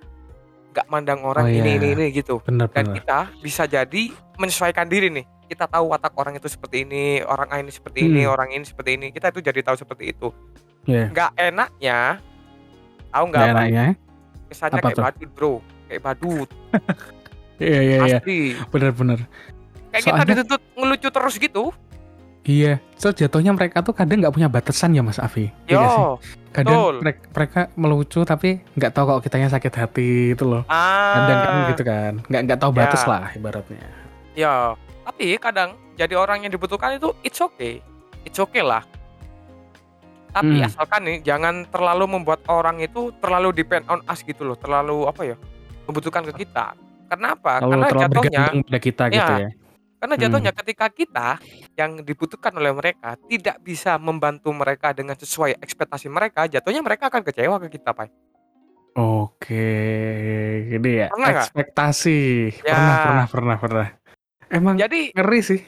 nggak 0.68 0.86
mandang 0.86 1.22
orang 1.22 1.44
Oh, 1.44 1.52
ini 1.52 1.62
iya. 1.68 1.78
ini 1.78 1.88
ini 1.94 2.06
gitu 2.10 2.42
Bener 2.42 2.66
dan 2.66 2.82
bener. 2.84 2.96
kita 2.98 3.18
bisa 3.38 3.62
jadi 3.64 4.02
menyesuaikan 4.36 4.84
diri 4.84 5.06
nih 5.08 5.22
kita 5.44 5.68
tahu 5.68 5.86
watak 5.88 6.12
orang 6.14 6.34
itu 6.34 6.48
seperti 6.48 6.82
ini 6.82 7.20
orang 7.20 7.46
A 7.46 7.56
ini 7.56 7.68
seperti 7.68 8.00
ini 8.02 8.22
Hmm. 8.22 8.32
orang 8.32 8.48
ini 8.50 8.64
seperti 8.64 8.90
ini 8.96 9.06
kita 9.08 9.28
itu 9.28 9.38
jadi 9.40 9.60
tahu 9.62 9.76
seperti 9.76 10.10
itu 10.10 10.34
Iya. 10.82 11.06
nggak 11.08 11.30
enaknya 11.36 11.98
tahu 13.08 13.24
nggak 13.28 13.42
apa 13.44 13.52
enaknya. 13.54 13.84
kesannya 14.48 14.74
Apa 14.74 14.82
kayak 14.82 14.96
tuh? 14.96 15.04
badut 15.04 15.30
bro 15.30 15.52
kayak 15.86 16.02
badut 16.02 16.48
Iya, 17.62 17.78
iya, 17.78 17.96
iya. 18.02 18.18
Bener 18.66 18.90
bener. 18.90 19.18
kayak 19.88 20.02
kita 20.02 20.10
Soalnya- 20.10 20.26
dituntut 20.34 20.62
ngelucu 20.74 21.08
terus 21.08 21.34
gitu 21.36 21.64
Iya, 22.42 22.82
so 22.98 23.10
jatuhnya 23.10 23.54
mereka 23.54 23.80
tuh 23.80 23.94
kadang 23.94 24.18
nggak 24.18 24.34
punya 24.34 24.50
batasan 24.50 24.92
ya 24.92 25.00
Mas 25.00 25.16
Afi. 25.16 25.46
Iya 25.64 25.78
nggak 25.78 25.90
sih? 25.90 26.02
yo 26.02 26.10
Kadang 26.52 26.78
mereka, 26.98 27.22
mereka 27.32 27.60
melucu 27.74 28.20
tapi 28.22 28.48
nggak 28.74 28.90
tahu 28.90 29.04
kalau 29.06 29.20
kitanya 29.22 29.48
sakit 29.48 29.72
hati 29.72 30.08
itu 30.34 30.42
loh. 30.42 30.66
Kadang 30.66 31.38
kan 31.38 31.48
ah 31.48 31.64
gitu 31.70 31.82
kan, 31.82 32.12
nggak 32.26 32.40
nggak 32.44 32.58
tahu 32.58 32.70
batas 32.72 33.02
Ya. 33.02 33.08
lah 33.08 33.24
ibaratnya. 33.32 33.86
ya 34.32 34.54
tapi 35.02 35.36
kadang 35.36 35.76
jadi 35.92 36.16
orang 36.16 36.40
yang 36.40 36.50
dibutuhkan 36.50 36.96
itu 36.96 37.12
it's 37.20 37.36
okay 37.36 37.84
it's 38.22 38.38
okay 38.38 38.64
lah 38.64 38.80
tapi 40.32 40.56
Hmm. 40.56 40.64
asalkan 40.64 41.04
nih 41.04 41.16
jangan 41.20 41.68
terlalu 41.68 42.08
membuat 42.08 42.40
orang 42.48 42.80
itu 42.80 43.12
terlalu 43.20 43.52
depend 43.52 43.84
on 43.86 44.00
us 44.02 44.24
gitu 44.24 44.40
loh 44.42 44.56
terlalu 44.56 45.04
apa 45.04 45.22
ya 45.22 45.36
membutuhkan 45.84 46.24
ke 46.24 46.42
kita 46.42 46.72
karena 47.06 47.36
apa 47.36 47.60
Kalau 47.60 47.76
karena 47.76 47.86
terlalu 47.86 48.08
jatuhnya 48.08 48.42
pada 48.64 48.78
kita 48.80 49.04
Iya. 49.04 49.12
gitu 49.12 49.32
ya. 49.36 49.48
Karena 50.02 50.18
Hmm. 50.18 50.22
jatuhnya 50.26 50.50
ketika 50.50 50.86
kita 50.90 51.28
yang 51.78 52.02
dibutuhkan 52.02 52.50
oleh 52.58 52.74
mereka 52.74 53.14
tidak 53.30 53.62
bisa 53.62 53.94
membantu 54.02 54.50
mereka 54.50 54.90
dengan 54.90 55.14
sesuai 55.14 55.62
ekspektasi 55.62 56.10
mereka 56.10 56.50
jatuhnya 56.50 56.82
mereka 56.82 57.06
akan 57.06 57.22
kecewa 57.22 57.62
ke 57.62 57.78
kita 57.78 57.94
pak 57.94 58.10
Oke, 58.92 59.72
gini 60.68 61.00
ya. 61.00 61.08
Pernah? 61.08 61.40
Ekspektasi. 61.40 62.20
Ya. 62.60 62.76
Pernah, 62.76 62.96
pernah, 63.00 63.24
pernah, 63.24 63.56
pernah. 63.56 63.88
Emang 64.52 64.76
jadi 64.76 65.16
ngeri 65.16 65.40
sih. 65.40 65.60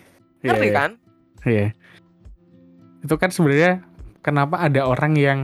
Iya, 0.44 0.52
ngerti 0.52 0.68
iya. 0.68 0.76
kan 0.76 0.90
Iya. 1.48 1.66
Itu 3.00 3.16
kan 3.16 3.32
sebenarnya 3.32 3.80
kenapa 4.20 4.60
ada 4.60 4.84
orang 4.84 5.16
yang 5.16 5.40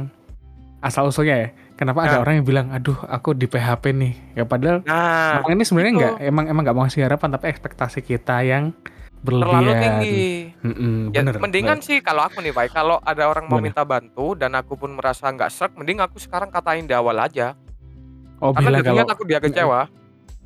asal 0.85 1.09
usulnya 1.09 1.49
ya. 1.49 1.49
Kenapa 1.81 2.05
ada 2.05 2.13
Nah. 2.13 2.21
orang 2.21 2.35
yang 2.37 2.47
bilang, 2.47 2.67
aduh 2.69 2.99
aku 3.03 3.33
di 3.33 3.49
PHP 3.49 3.85
nih. 3.91 4.13
Ya 4.35 4.45
padahal 4.45 4.85
nah 4.85 5.41
ini 5.49 5.65
sebenarnya 5.65 5.93
nggak 5.97 6.15
emang 6.23 6.45
emang 6.47 6.63
nggak 6.63 6.77
mau 6.77 6.85
ngasih 6.85 7.03
harapan 7.03 7.29
tapi 7.33 7.49
ekspektasi 7.49 8.01
kita 8.03 8.37
yang 8.43 8.77
berlebihan. 9.19 9.49
terlalu 9.55 9.73
tinggi 9.75 10.21
Mm-mm, 10.61 10.97
Ya, 11.11 11.21
bener, 11.21 11.35
mendingan 11.39 11.79
sih 11.81 12.01
kalau 12.01 12.21
aku 12.23 12.41
nih, 12.41 12.53
Pak, 12.53 12.69
kalau 12.71 13.01
ada 13.01 13.25
orang 13.27 13.45
mau 13.45 13.57
Gimana? 13.57 13.65
minta 13.67 13.83
bantu 13.83 14.33
dan 14.33 14.53
aku 14.55 14.77
pun 14.77 14.93
merasa 14.93 15.25
nggak 15.27 15.49
serak, 15.49 15.73
mending 15.75 16.01
aku 16.01 16.17
sekarang 16.17 16.49
katain 16.49 16.85
di 16.85 16.93
awal 16.93 17.17
aja. 17.17 17.53
bener. 17.53 18.39
Oh 18.39 18.53
Karena 18.53 18.69
bilang 18.71 18.85
kalau 18.87 19.05
takut 19.07 19.27
dia 19.27 19.41
kecewa. 19.41 19.81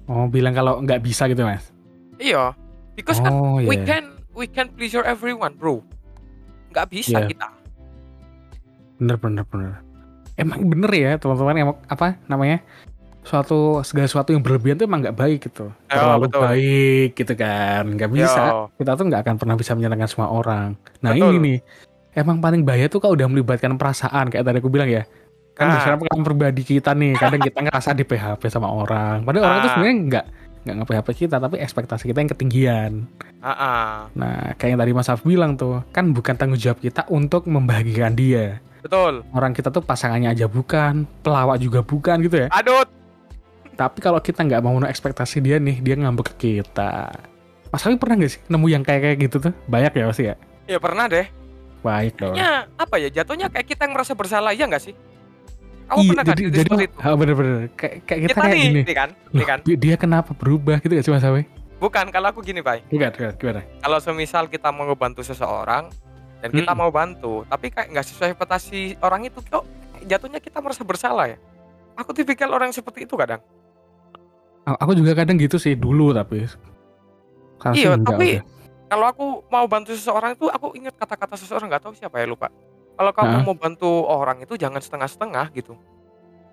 oh 0.05 0.27
bilang 0.27 0.51
kalau 0.53 0.79
nggak 0.81 1.01
bisa 1.01 1.27
gitu 1.27 1.43
mas. 1.43 1.71
Iya. 2.17 2.55
Because 2.93 3.19
kan 3.19 3.31
Oh 3.33 3.59
we 3.59 3.75
iya. 3.75 3.83
can 3.85 4.05
we 4.33 4.47
can 4.47 4.71
pleasure 4.71 5.03
everyone, 5.03 5.55
bro. 5.55 5.83
Nggak 6.71 6.91
bisa 6.91 7.19
Iya. 7.21 7.27
kita. 7.27 7.49
Bener 8.97 9.17
bener 9.17 9.43
bener. 9.45 9.83
Emang 10.35 10.67
bener 10.67 10.91
ya 10.91 11.13
teman-teman 11.15 11.55
yang 11.55 11.69
apa 11.87 12.19
namanya 12.27 12.59
suatu 13.25 13.81
segala 13.81 14.05
sesuatu 14.05 14.35
yang 14.35 14.45
berlebihan 14.45 14.77
tuh 14.77 14.85
emang 14.85 15.01
nggak 15.01 15.17
baik 15.17 15.39
gitu. 15.49 15.73
Ya, 15.89 15.97
Terlalu 15.97 16.23
betul. 16.29 16.41
baik 16.45 17.09
gitu 17.15 17.33
kan. 17.35 17.83
Nggak 17.89 18.11
bisa. 18.13 18.43
Yo, 18.45 18.59
Kita 18.77 18.91
tuh 18.95 19.05
nggak 19.09 19.21
akan 19.25 19.35
pernah 19.39 19.57
bisa 19.57 19.73
menyenangkan 19.73 20.09
semua 20.11 20.29
orang. 20.29 20.77
Nah 21.01 21.11
Betul. 21.15 21.33
ini 21.33 21.39
nih 21.41 21.59
emang 22.15 22.39
paling 22.39 22.63
bahaya 22.63 22.87
tuh 22.87 23.01
kalau 23.01 23.17
udah 23.17 23.27
melibatkan 23.27 23.75
perasaan 23.75 24.29
kayak 24.29 24.45
tadi 24.45 24.59
aku 24.61 24.69
bilang 24.69 24.91
ya. 24.91 25.07
Kan 25.55 25.71
Ah. 25.71 25.79
biasanya 25.79 25.97
pengalaman 25.97 26.27
pribadi 26.27 26.63
kita 26.67 26.91
nih 26.93 27.13
kadang 27.15 27.41
kita 27.41 27.59
ngerasa 27.63 27.91
di 27.95 28.05
PHP 28.05 28.43
sama 28.51 28.69
orang. 28.69 29.23
Padahal 29.23 29.43
orang 29.47 29.57
itu 29.57 29.65
Ah. 29.65 29.73
sebenarnya 29.73 29.97
nggak 30.05 30.27
nggak 30.65 30.77
nge-PHP 30.81 31.09
kita 31.15 31.37
tapi 31.37 31.57
ekspektasi 31.61 32.05
kita 32.05 32.19
yang 32.19 32.31
ketinggian. 32.31 32.93
Ah-ah. 33.39 34.09
Nah 34.13 34.53
kayak 34.57 34.71
yang 34.75 34.81
tadi 34.81 34.93
Mas 34.93 35.09
Af 35.09 35.23
bilang 35.23 35.55
tuh 35.55 35.81
kan 35.93 36.11
bukan 36.11 36.35
tanggung 36.35 36.59
jawab 36.59 36.81
kita 36.81 37.07
untuk 37.09 37.47
membahagiakan 37.47 38.13
dia. 38.13 38.61
Betul. 38.85 39.25
Orang 39.33 39.51
kita 39.51 39.69
tuh 39.69 39.81
pasangannya 39.81 40.29
aja 40.29 40.45
bukan, 40.45 41.09
pelawak 41.21 41.57
juga 41.57 41.81
bukan 41.81 42.21
gitu 42.21 42.45
ya. 42.45 42.49
Adut. 42.53 42.87
Tapi 43.75 43.99
kalau 43.99 44.21
kita 44.21 44.45
nggak 44.45 44.61
mau 44.61 44.71
memenuhi 44.71 44.93
ekspektasi 44.93 45.41
dia 45.41 45.57
nih, 45.57 45.81
dia 45.81 45.97
ngambek 45.97 46.31
ke 46.31 46.61
kita. 46.61 47.11
Mas 47.69 47.83
Awi 47.83 47.97
pernah 47.97 48.15
nggak 48.15 48.31
sih 48.31 48.41
nemu 48.47 48.67
yang 48.69 48.83
kayak 48.87 49.01
kayak 49.03 49.19
gitu 49.19 49.37
tuh? 49.41 49.53
Banyak 49.67 49.91
ya 49.91 50.05
pasti 50.07 50.25
ya. 50.25 50.35
Ya 50.65 50.79
pernah 50.79 51.11
deh. 51.11 51.27
Baik 51.83 52.17
dong. 52.17 52.33
Ya, 52.33 52.71
apa 52.77 52.97
ya? 52.97 53.11
Jatuhnya 53.11 53.51
kayak 53.51 53.67
kita 53.67 53.85
yang 53.85 53.93
merasa 53.93 54.15
bersalah, 54.15 54.55
ya 54.55 54.65
nggak 54.65 54.81
sih? 54.81 54.95
Kamu 55.85 56.01
Iya, 56.01 56.09
pernah 56.09 56.25
kan 56.25 56.31
jadi, 56.33 56.43
jadi, 56.43 56.55
jadi 56.55 56.69
seperti 56.71 56.85
itu? 56.87 56.97
ah, 56.97 57.13
bener-bener 57.13 57.55
kayak, 57.77 57.95
kayak 58.09 58.21
kita, 58.25 58.31
Kita 58.31 58.41
kayak 58.41 58.55
nih, 58.55 58.65
gini. 58.65 58.81
nih 58.81 58.97
kan? 58.97 59.09
Loh, 59.13 59.37
Nih 59.37 59.45
kan? 59.45 59.59
dia- 59.61 59.81
dia 59.81 59.95
kenapa 60.01 60.31
berubah 60.33 60.77
gitu 60.81 60.93
gak 60.93 61.05
sih 61.05 61.13
Mas 61.13 61.27
Awi? 61.27 61.43
Bukan, 61.77 62.07
kalau 62.09 62.33
aku 62.33 62.41
gini, 62.41 62.65
Pak. 62.65 62.89
Bukan, 62.89 63.11
bukan, 63.11 63.33
gimana? 63.37 63.61
kalau 63.83 63.99
semisal 64.01 64.49
kita 64.49 64.73
mau 64.73 64.89
ngebantu 64.89 65.21
seseorang 65.21 65.93
dan 66.45 66.53
kita 66.53 66.71
Mm. 66.71 66.79
mau 66.79 66.93
bantu 66.93 67.49
tapi 67.49 67.73
kayak 67.73 67.89
nggak 67.89 68.05
sesuai 68.05 68.29
ekspektasi 68.31 69.01
orang 69.01 69.25
itu 69.25 69.41
kok 69.41 69.65
jatuhnya 70.05 70.37
kita 70.37 70.61
merasa 70.61 70.85
bersalah 70.85 71.33
ya 71.33 71.41
aku 71.97 72.13
tipikal 72.13 72.53
orang 72.53 72.69
yang 72.69 72.77
seperti 72.77 73.09
itu 73.09 73.17
kadang 73.17 73.41
Aku 74.65 74.97
juga 74.97 75.13
kadang 75.13 75.37
gitu 75.37 75.61
sih 75.61 75.77
dulu 75.77 76.17
tapi. 76.17 76.49
Sekarang 76.49 77.75
sih 77.77 77.85
Iya, 77.85 78.01
tapi 78.01 78.41
udah. 78.41 78.45
kalau 78.89 79.07
aku 79.13 79.27
mau 79.53 79.69
bantu 79.69 79.93
seseorang 79.93 80.33
itu 80.33 80.49
aku 80.49 80.73
ingat 80.73 80.97
kata-kata 80.97 81.37
seseorang 81.37 81.69
nggak 81.69 81.85
tahu 81.85 81.93
siapa 81.93 82.17
ya 82.17 82.25
lupa. 82.25 82.49
Kalau 82.97 83.13
kamu 83.13 83.29
Heeh. 83.29 83.45
mau 83.45 83.53
bantu 83.53 83.91
orang 84.09 84.41
itu 84.41 84.57
jangan 84.57 84.81
setengah-setengah 84.81 85.53
gitu. 85.53 85.77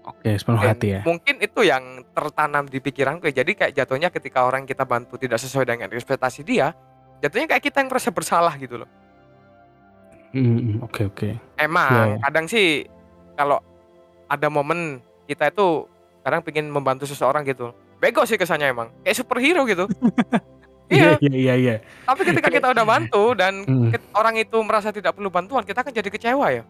Oke, 0.03 0.27
sepenuh 0.36 0.60
Dan 0.60 0.69
hati 0.75 0.88
ya. 0.91 1.01
mungkin 1.07 1.39
itu 1.39 1.62
yang 1.63 2.03
tertanam 2.12 2.67
di 2.67 2.83
pikiranku 2.83 3.31
ya. 3.31 3.48
Jadi 3.48 3.51
kayak 3.55 3.74
jatuhnya 3.79 4.12
ketika 4.12 4.43
orang 4.43 4.67
kita 4.67 4.83
bantu 4.83 5.15
tidak 5.15 5.39
sesuai 5.39 5.63
dengan 5.63 5.88
ekspektasi 5.88 6.43
dia, 6.43 6.75
jatuhnya 7.24 7.48
kayak 7.48 7.63
kita 7.63 7.79
yang 7.79 7.88
merasa 7.88 8.12
bersalah 8.12 8.60
gitu 8.60 8.75
loh. 8.83 8.89
Mm, 10.32 10.44
mm, 10.48 10.76
Oke 10.82 11.02
oke. 11.06 11.30
Emang 11.56 12.16
iya. 12.16 12.24
kadang 12.24 12.46
sih 12.46 12.88
kalau 13.34 13.60
ada 14.26 14.48
momen 14.48 14.98
kita 15.26 15.48
itu 15.48 15.84
kadang 16.22 16.40
pengen 16.40 16.68
membantu 16.68 17.04
seseorang 17.04 17.44
gitu. 17.44 17.72
Bego 17.98 18.24
sih 18.24 18.36
kesannya 18.36 18.68
emang. 18.68 18.90
Kayak 19.02 19.18
superhero 19.18 19.64
gitu. 19.66 19.86
Iya 20.92 21.16
iya, 21.16 21.32
iya 21.32 21.32
iya 21.32 21.54
iya. 21.56 21.76
tapi 22.04 22.28
ketika 22.28 22.52
kita 22.52 22.68
udah 22.68 22.84
bantu 22.84 23.32
dan 23.32 23.64
Mm, 23.64 23.96
ket- 23.96 24.12
orang 24.12 24.36
itu 24.36 24.60
merasa 24.60 24.92
tidak 24.92 25.16
perlu 25.16 25.32
bantuan, 25.32 25.64
kita 25.64 25.80
kan 25.80 25.96
jadi 25.96 26.04
kecewa 26.06 26.52
ya. 26.52 26.68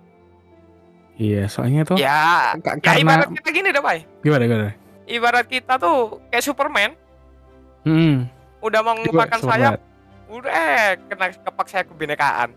Iya, 1.17 1.49
soalnya 1.49 1.81
tuh 1.83 1.97
Ya, 1.97 2.53
ya 2.53 2.69
karena 2.77 3.01
ibarat 3.01 3.29
kita 3.33 3.49
gini 3.49 3.69
deh, 3.69 3.81
Pak. 3.81 4.21
gimana 4.21 4.43
gimana? 4.45 4.71
Ibarat 5.03 5.45
kita 5.49 5.73
tuh 5.75 6.21
kayak 6.29 6.45
Superman, 6.45 6.93
Hmm. 7.81 8.29
udah 8.61 8.79
mau 8.79 8.93
coba 9.01 9.25
sayap, 9.33 9.81
udah 10.29 10.53
kena 11.01 11.25
kepak 11.33 11.67
saya 11.67 11.83
kebinekaan. 11.83 12.53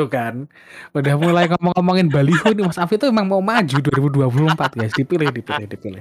Tuh 0.00 0.08
kan, 0.08 0.48
udah 0.96 1.14
mulai 1.20 1.44
ngomong-ngomongin 1.52 2.08
baliho 2.08 2.56
nih 2.56 2.64
Mas 2.64 2.80
Afi 2.80 2.96
tuh 2.96 3.12
emang 3.12 3.28
mau 3.28 3.44
maju 3.44 3.76
2024 3.84 4.80
guys, 4.80 4.96
dipilih 4.96 5.28
dipilih 5.28 5.68
dipilih. 5.68 6.00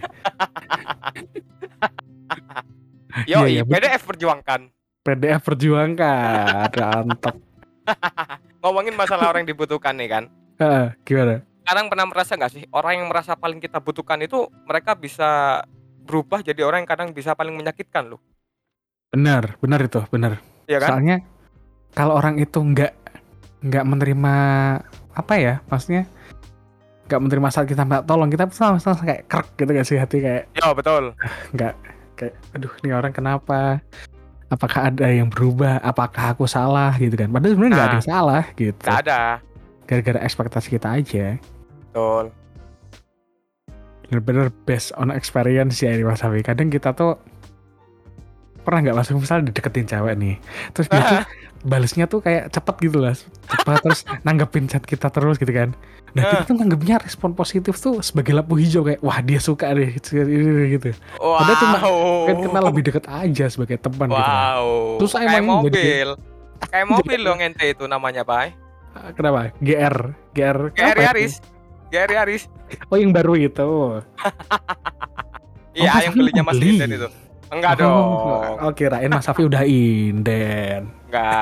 Yo, 3.28 3.44
Iya, 3.44 3.60
iya, 3.60 3.62
betul. 3.68 3.76
PDF 3.76 4.02
perjuangkan. 4.08 4.62
PDF 5.04 5.42
perjuangkan, 5.44 6.72
mantap. 7.12 7.36
Ngomongin 8.64 8.96
masalah 8.96 9.36
orang 9.36 9.44
yang 9.44 9.52
dibutuhkan 9.52 9.92
nih 10.00 10.08
kan. 10.08 10.24
Heeh, 10.64 10.96
gimana? 11.04 11.44
Kadang 11.68 11.92
pernah 11.92 12.08
merasa 12.08 12.40
nggak 12.40 12.52
sih 12.56 12.64
orang 12.72 13.04
yang 13.04 13.08
merasa 13.12 13.36
paling 13.36 13.60
kita 13.60 13.84
butuhkan 13.84 14.24
itu 14.24 14.48
mereka 14.64 14.96
bisa 14.96 15.60
berubah 16.08 16.40
jadi 16.40 16.64
orang 16.64 16.88
yang 16.88 16.90
kadang 16.96 17.12
bisa 17.12 17.36
paling 17.36 17.52
menyakitkan 17.52 18.16
loh. 18.16 18.24
Benar, 19.12 19.60
benar 19.60 19.84
itu, 19.84 20.00
benar. 20.08 20.40
Iya 20.72 20.80
kan? 20.80 20.90
Soalnya 20.96 21.18
kalau 21.92 22.16
orang 22.16 22.40
itu 22.40 22.64
nggak 22.64 22.99
nggak 23.60 23.86
menerima 23.86 24.36
apa 25.14 25.34
ya, 25.36 25.60
maksudnya 25.68 26.08
nggak 27.10 27.22
menerima 27.26 27.48
saat 27.50 27.66
kita 27.68 27.84
minta 27.84 28.06
tolong, 28.06 28.30
kita 28.30 28.46
pasti 28.48 28.62
langsung 28.64 28.96
kayak 29.02 29.26
krek 29.26 29.50
gitu 29.58 29.72
gak 29.74 29.88
sih 29.88 29.98
hati 29.98 30.18
kayak 30.22 30.44
Yo, 30.56 30.72
betul. 30.78 31.12
nggak 31.58 31.74
kayak 32.16 32.36
aduh 32.54 32.74
nih 32.86 32.94
orang 32.94 33.12
kenapa? 33.12 33.82
Apakah 34.50 34.90
ada 34.90 35.06
yang 35.10 35.30
berubah? 35.30 35.78
Apakah 35.82 36.34
aku 36.34 36.50
salah 36.50 36.94
gitu 36.98 37.14
kan? 37.14 37.30
Padahal 37.30 37.54
sebenarnya 37.54 37.74
nggak 37.76 37.86
ada 37.86 37.92
Nah. 37.94 37.98
yang 38.02 38.08
salah 38.10 38.44
gitu. 38.58 38.82
Gak 38.82 39.00
ada. 39.06 39.20
Gara-gara 39.86 40.20
ekspektasi 40.26 40.68
kita 40.74 40.88
aja. 40.90 41.26
Betul. 41.90 42.26
Bener-bener 44.10 44.50
based 44.66 44.90
on 44.98 45.14
experience 45.14 45.78
ya 45.86 45.94
ini 45.94 46.02
Mas 46.02 46.26
Afi. 46.26 46.42
Kadang 46.42 46.74
kita 46.74 46.98
tuh 46.98 47.18
pernah 48.66 48.86
nggak 48.86 48.98
langsung 49.02 49.18
misalnya 49.18 49.50
dideketin 49.50 49.86
cewek 49.86 50.14
nih, 50.18 50.36
terus 50.74 50.88
dia 50.94 51.02
tuh 51.02 51.22
balesnya 51.62 52.06
tuh 52.06 52.20
kayak 52.20 52.50
cepet 52.50 52.76
gitu 52.82 52.98
lah, 53.00 53.14
cepet 53.14 53.78
terus 53.84 54.00
nanggepin 54.22 54.66
chat 54.66 54.82
kita 54.82 55.08
terus 55.08 55.36
gitu 55.36 55.50
kan. 55.50 55.76
Nah 56.10 56.26
kita 56.26 56.44
tuh 56.44 56.56
nanggepnya 56.56 56.96
respon 57.00 57.32
positif 57.32 57.78
tuh 57.78 58.00
sebagai 58.00 58.34
lampu 58.34 58.56
hijau 58.56 58.82
kayak 58.82 58.98
wah 59.00 59.20
dia 59.20 59.38
suka 59.38 59.70
deh 59.70 59.94
ini 59.94 60.74
gitu. 60.74 60.90
Wow. 61.16 61.38
Padahal 61.38 61.58
cuma 61.60 61.78
kan 62.26 62.36
kita 62.42 62.60
lebih 62.64 62.82
deket 62.84 63.06
aja 63.06 63.46
sebagai 63.48 63.78
teman 63.78 64.08
gitu. 64.08 64.18
kan. 64.18 64.34
Wow. 64.58 64.68
Terus 64.98 65.12
kayak 65.14 65.30
emang 65.36 65.60
jadi- 65.62 65.84
mobil. 65.86 66.10
Kayak 66.62 66.88
mobil 66.88 67.20
dong 67.22 67.40
ente 67.40 67.66
itu 67.66 67.84
namanya, 67.86 68.22
Pak. 68.22 68.52
Ah, 68.92 69.14
Kenapa? 69.14 69.56
GR, 69.60 69.98
GR, 70.34 70.58
GR 70.70 70.92
itu? 70.92 71.02
Yaris. 71.02 71.34
GR 71.88 72.10
Yaris. 72.12 72.44
Oh 72.88 72.96
yang 72.96 73.10
baru 73.10 73.34
itu. 73.34 73.70
Iya, 75.72 75.92
Mas 75.94 76.04
yang 76.04 76.14
belinya 76.14 76.44
Mas? 76.44 76.56
Linden 76.58 76.90
itu. 76.92 77.08
Enggak 77.48 77.72
Oh, 77.72 77.80
dong. 77.80 78.56
Oh 78.60 78.72
kirain 78.74 79.08
Mas 79.08 79.24
Safi 79.24 79.46
udah 79.46 79.64
inden. 79.64 80.90
Enggak. 81.10 81.42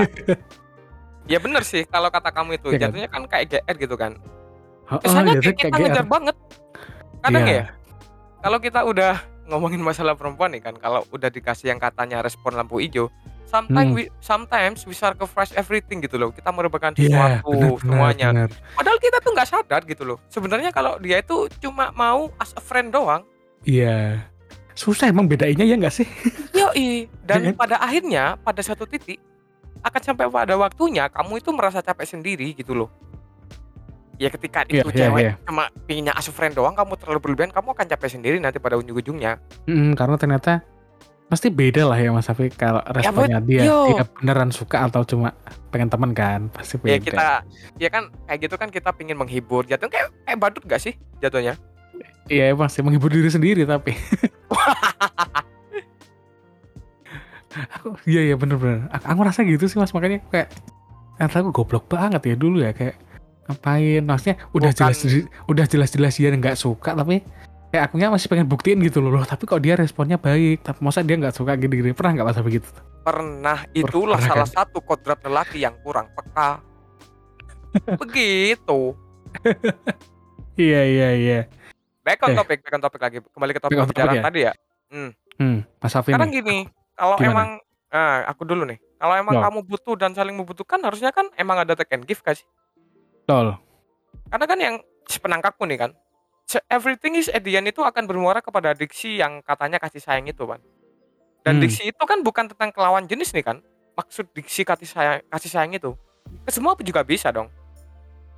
ya 1.32 1.38
bener 1.38 1.60
sih 1.62 1.84
kalau 1.84 2.08
kata 2.08 2.32
kamu 2.32 2.56
itu 2.56 2.68
Iya 2.70 2.78
kan? 2.78 2.82
jatuhnya 2.88 3.10
kan 3.10 3.22
kayak 3.28 3.46
GR 3.52 3.76
gitu 3.78 3.96
kan. 3.96 4.12
Oh, 4.88 4.96
Kesannya 4.98 5.34
jadi 5.38 5.52
kayak 5.54 5.60
kita 5.70 5.78
ngejar 5.84 6.06
banget. 6.08 6.36
Kadang 7.20 7.44
Iya. 7.44 7.54
ya. 7.54 7.64
Kalau 8.40 8.58
kita 8.58 8.80
udah 8.82 9.14
ngomongin 9.46 9.82
masalah 9.82 10.16
perempuan 10.16 10.52
nih 10.52 10.62
kan, 10.62 10.76
kalau 10.76 11.04
udah 11.10 11.28
dikasih 11.28 11.68
yang 11.68 11.78
katanya 11.78 12.20
respon 12.20 12.56
lampu 12.56 12.80
hijau, 12.80 13.12
sometimes 13.44 13.92
Hmm. 13.92 13.98
we, 13.98 14.04
sometimes 14.18 14.80
we 14.84 14.94
sacrifice 14.94 15.52
everything 15.54 16.00
gitu 16.00 16.16
loh. 16.16 16.32
Kita 16.32 16.48
merupakan 16.50 16.92
Iya, 16.94 17.44
sesuatu 17.44 17.52
semuanya. 17.78 18.28
benar. 18.32 18.50
Padahal 18.74 18.98
kita 18.98 19.18
tuh 19.20 19.32
nggak 19.34 19.50
sadar 19.50 19.82
gitu 19.84 20.04
loh. 20.06 20.18
Sebenarnya 20.28 20.72
kalau 20.72 20.96
dia 20.98 21.20
itu 21.20 21.36
cuma 21.60 21.92
mau 21.92 22.32
as 22.38 22.52
a 22.54 22.62
friend 22.62 22.90
doang. 22.90 23.28
Iya. 23.62 24.24
Susah 24.72 25.10
emang 25.10 25.26
bedainnya 25.26 25.64
ya 25.64 25.76
nggak 25.76 25.92
sih? 25.94 26.08
Yoi. 26.54 27.12
Dan 27.20 27.40
Iya. 27.42 27.52
pada 27.60 27.76
akhirnya 27.78 28.24
pada 28.38 28.62
satu 28.62 28.86
titik 28.86 29.20
akan 29.84 30.02
sampai 30.02 30.26
pada 30.30 30.56
waktunya 30.58 31.10
kamu 31.10 31.42
itu 31.42 31.50
merasa 31.54 31.80
capek 31.84 32.08
sendiri 32.18 32.54
gitu 32.54 32.74
loh. 32.74 32.90
Ya 34.18 34.34
ketika 34.34 34.66
itu 34.66 34.82
iya, 34.82 34.98
cewek 35.06 35.22
iya. 35.22 35.34
cuma 35.46 35.70
pinginnya 35.86 36.14
as 36.18 36.26
a 36.26 36.34
friend 36.34 36.58
doang 36.58 36.74
kamu 36.74 36.98
terlalu 36.98 37.20
berlebihan 37.22 37.54
kamu 37.54 37.78
akan 37.78 37.86
capek 37.86 38.10
sendiri 38.18 38.36
nanti 38.42 38.58
pada 38.58 38.74
ujung-ujungnya. 38.82 39.38
Mm, 39.70 39.94
karena 39.94 40.18
ternyata 40.18 40.66
pasti 41.28 41.52
beda 41.54 41.86
lah 41.86 42.00
ya 42.00 42.10
Mas 42.10 42.26
Safi 42.26 42.48
kalau 42.50 42.80
responnya 42.88 43.44
dia 43.44 43.68
yo. 43.68 43.92
dia 43.94 44.08
beneran 44.16 44.50
suka 44.50 44.88
atau 44.88 45.04
cuma 45.04 45.36
pengen 45.70 45.92
teman 45.92 46.16
kan 46.16 46.48
pasti 46.50 46.80
Ya 46.88 46.98
beda. 46.98 47.04
kita 47.04 47.28
ya 47.78 47.90
kan 47.92 48.04
kayak 48.26 48.40
gitu 48.48 48.56
kan 48.58 48.70
kita 48.74 48.90
pingin 48.96 49.20
menghibur. 49.22 49.70
Jatuh 49.70 49.86
kayak 49.86 50.10
kayak 50.26 50.40
badut 50.42 50.64
gak 50.66 50.82
sih 50.82 50.98
jatuhnya? 51.22 51.54
Iya 52.28 52.58
pasti 52.58 52.82
menghibur 52.82 53.14
diri 53.14 53.30
sendiri 53.30 53.70
tapi. 53.70 53.94
aku 57.68 57.88
iya 58.12 58.22
iya 58.24 58.36
bener-bener. 58.36 58.86
Aku, 58.92 59.06
aku 59.08 59.22
rasa 59.24 59.42
gitu 59.42 59.66
sih 59.66 59.76
mas 59.76 59.90
makanya 59.90 60.22
kayak 60.28 60.54
ternyata 61.16 61.38
aku 61.40 61.52
goblok 61.56 61.86
banget 61.88 62.22
ya 62.24 62.36
dulu 62.36 62.58
ya 62.60 62.72
kayak 62.72 62.96
ngapain 63.46 64.04
maksudnya 64.04 64.36
udah 64.50 64.70
Bukan- 64.70 64.92
jelas 64.92 65.00
udah 65.46 65.66
jelas-jelas 65.66 66.14
dia 66.14 66.30
nggak 66.30 66.56
suka 66.56 66.92
tapi 66.92 67.24
kayak 67.68 67.84
akunya 67.86 68.08
masih 68.08 68.28
pengen 68.28 68.46
buktiin 68.46 68.80
gitu 68.80 69.00
loh, 69.00 69.24
tapi 69.24 69.44
kok 69.44 69.60
dia 69.60 69.74
responnya 69.74 70.16
baik 70.16 70.62
tapi 70.62 70.80
masa 70.80 71.00
dia 71.00 71.16
nggak 71.16 71.32
suka 71.32 71.52
gini-gini 71.54 71.92
pernah 71.92 72.12
nggak 72.14 72.28
mas 72.28 72.40
begitu 72.40 72.68
Pernah 73.02 73.64
itulah 73.72 74.20
pernah 74.20 74.44
salah 74.44 74.48
kan? 74.48 74.56
satu 74.64 74.80
kodrat 74.80 75.20
lelaki 75.22 75.64
yang 75.64 75.76
kurang 75.80 76.12
peka. 76.12 76.60
Begitu. 77.98 78.92
iya 80.56 80.82
iya 80.84 81.10
iya 81.14 81.40
Back 82.02 82.20
on 82.22 82.32
Eh. 82.32 82.36
topik, 82.36 82.60
back 82.62 82.72
on 82.72 82.82
topik 82.82 83.02
lagi. 83.02 83.18
Kembali 83.22 83.52
ke 83.52 83.60
topik 83.60 83.76
topic 83.76 83.88
pembicaraan 83.92 84.16
ya? 84.16 84.24
tadi 84.24 84.40
ya. 84.42 84.54
hmm 84.88 85.58
mas 85.78 85.88
Safi 85.90 86.12
Sekarang 86.12 86.32
gini, 86.32 86.58
kalau 86.98 87.16
Gimana? 87.22 87.30
emang 87.32 87.50
ah, 87.94 88.26
aku 88.28 88.44
dulu 88.44 88.66
nih. 88.66 88.82
Kalau 88.98 89.14
emang 89.14 89.36
Yo. 89.38 89.42
kamu 89.46 89.60
butuh 89.70 89.96
dan 89.96 90.12
saling 90.18 90.34
membutuhkan 90.34 90.82
harusnya 90.82 91.14
kan 91.14 91.30
emang 91.38 91.62
ada 91.62 91.78
take 91.78 91.94
and 91.94 92.04
give 92.10 92.20
kan 92.26 92.34
sih? 92.34 92.48
tol 93.30 93.54
Karena 94.28 94.46
kan 94.50 94.58
yang 94.58 94.76
sepenangkapku 95.06 95.64
nih 95.70 95.78
kan. 95.88 95.92
Everything 96.72 97.20
is 97.20 97.28
at 97.28 97.44
the 97.44 97.60
end 97.60 97.68
itu 97.68 97.84
akan 97.84 98.08
bermuara 98.08 98.40
kepada 98.40 98.72
diksi 98.72 99.20
yang 99.20 99.44
katanya 99.44 99.78
kasih 99.78 100.00
sayang 100.00 100.26
itu 100.32 100.48
kan. 100.48 100.58
Dan 101.44 101.60
Hmm. 101.60 101.64
diksi 101.64 101.92
itu 101.92 102.04
kan 102.08 102.24
bukan 102.24 102.48
tentang 102.50 102.72
kelawan 102.72 103.04
jenis 103.06 103.36
nih 103.36 103.44
kan. 103.46 103.58
Maksud 103.94 104.32
diksi 104.32 104.64
kasih 104.64 104.88
sayang, 104.88 105.20
kasih 105.28 105.52
sayang 105.52 105.76
itu. 105.76 105.92
Ke 106.48 106.52
semua 106.52 106.76
juga 106.80 107.04
bisa 107.04 107.32
dong. 107.32 107.52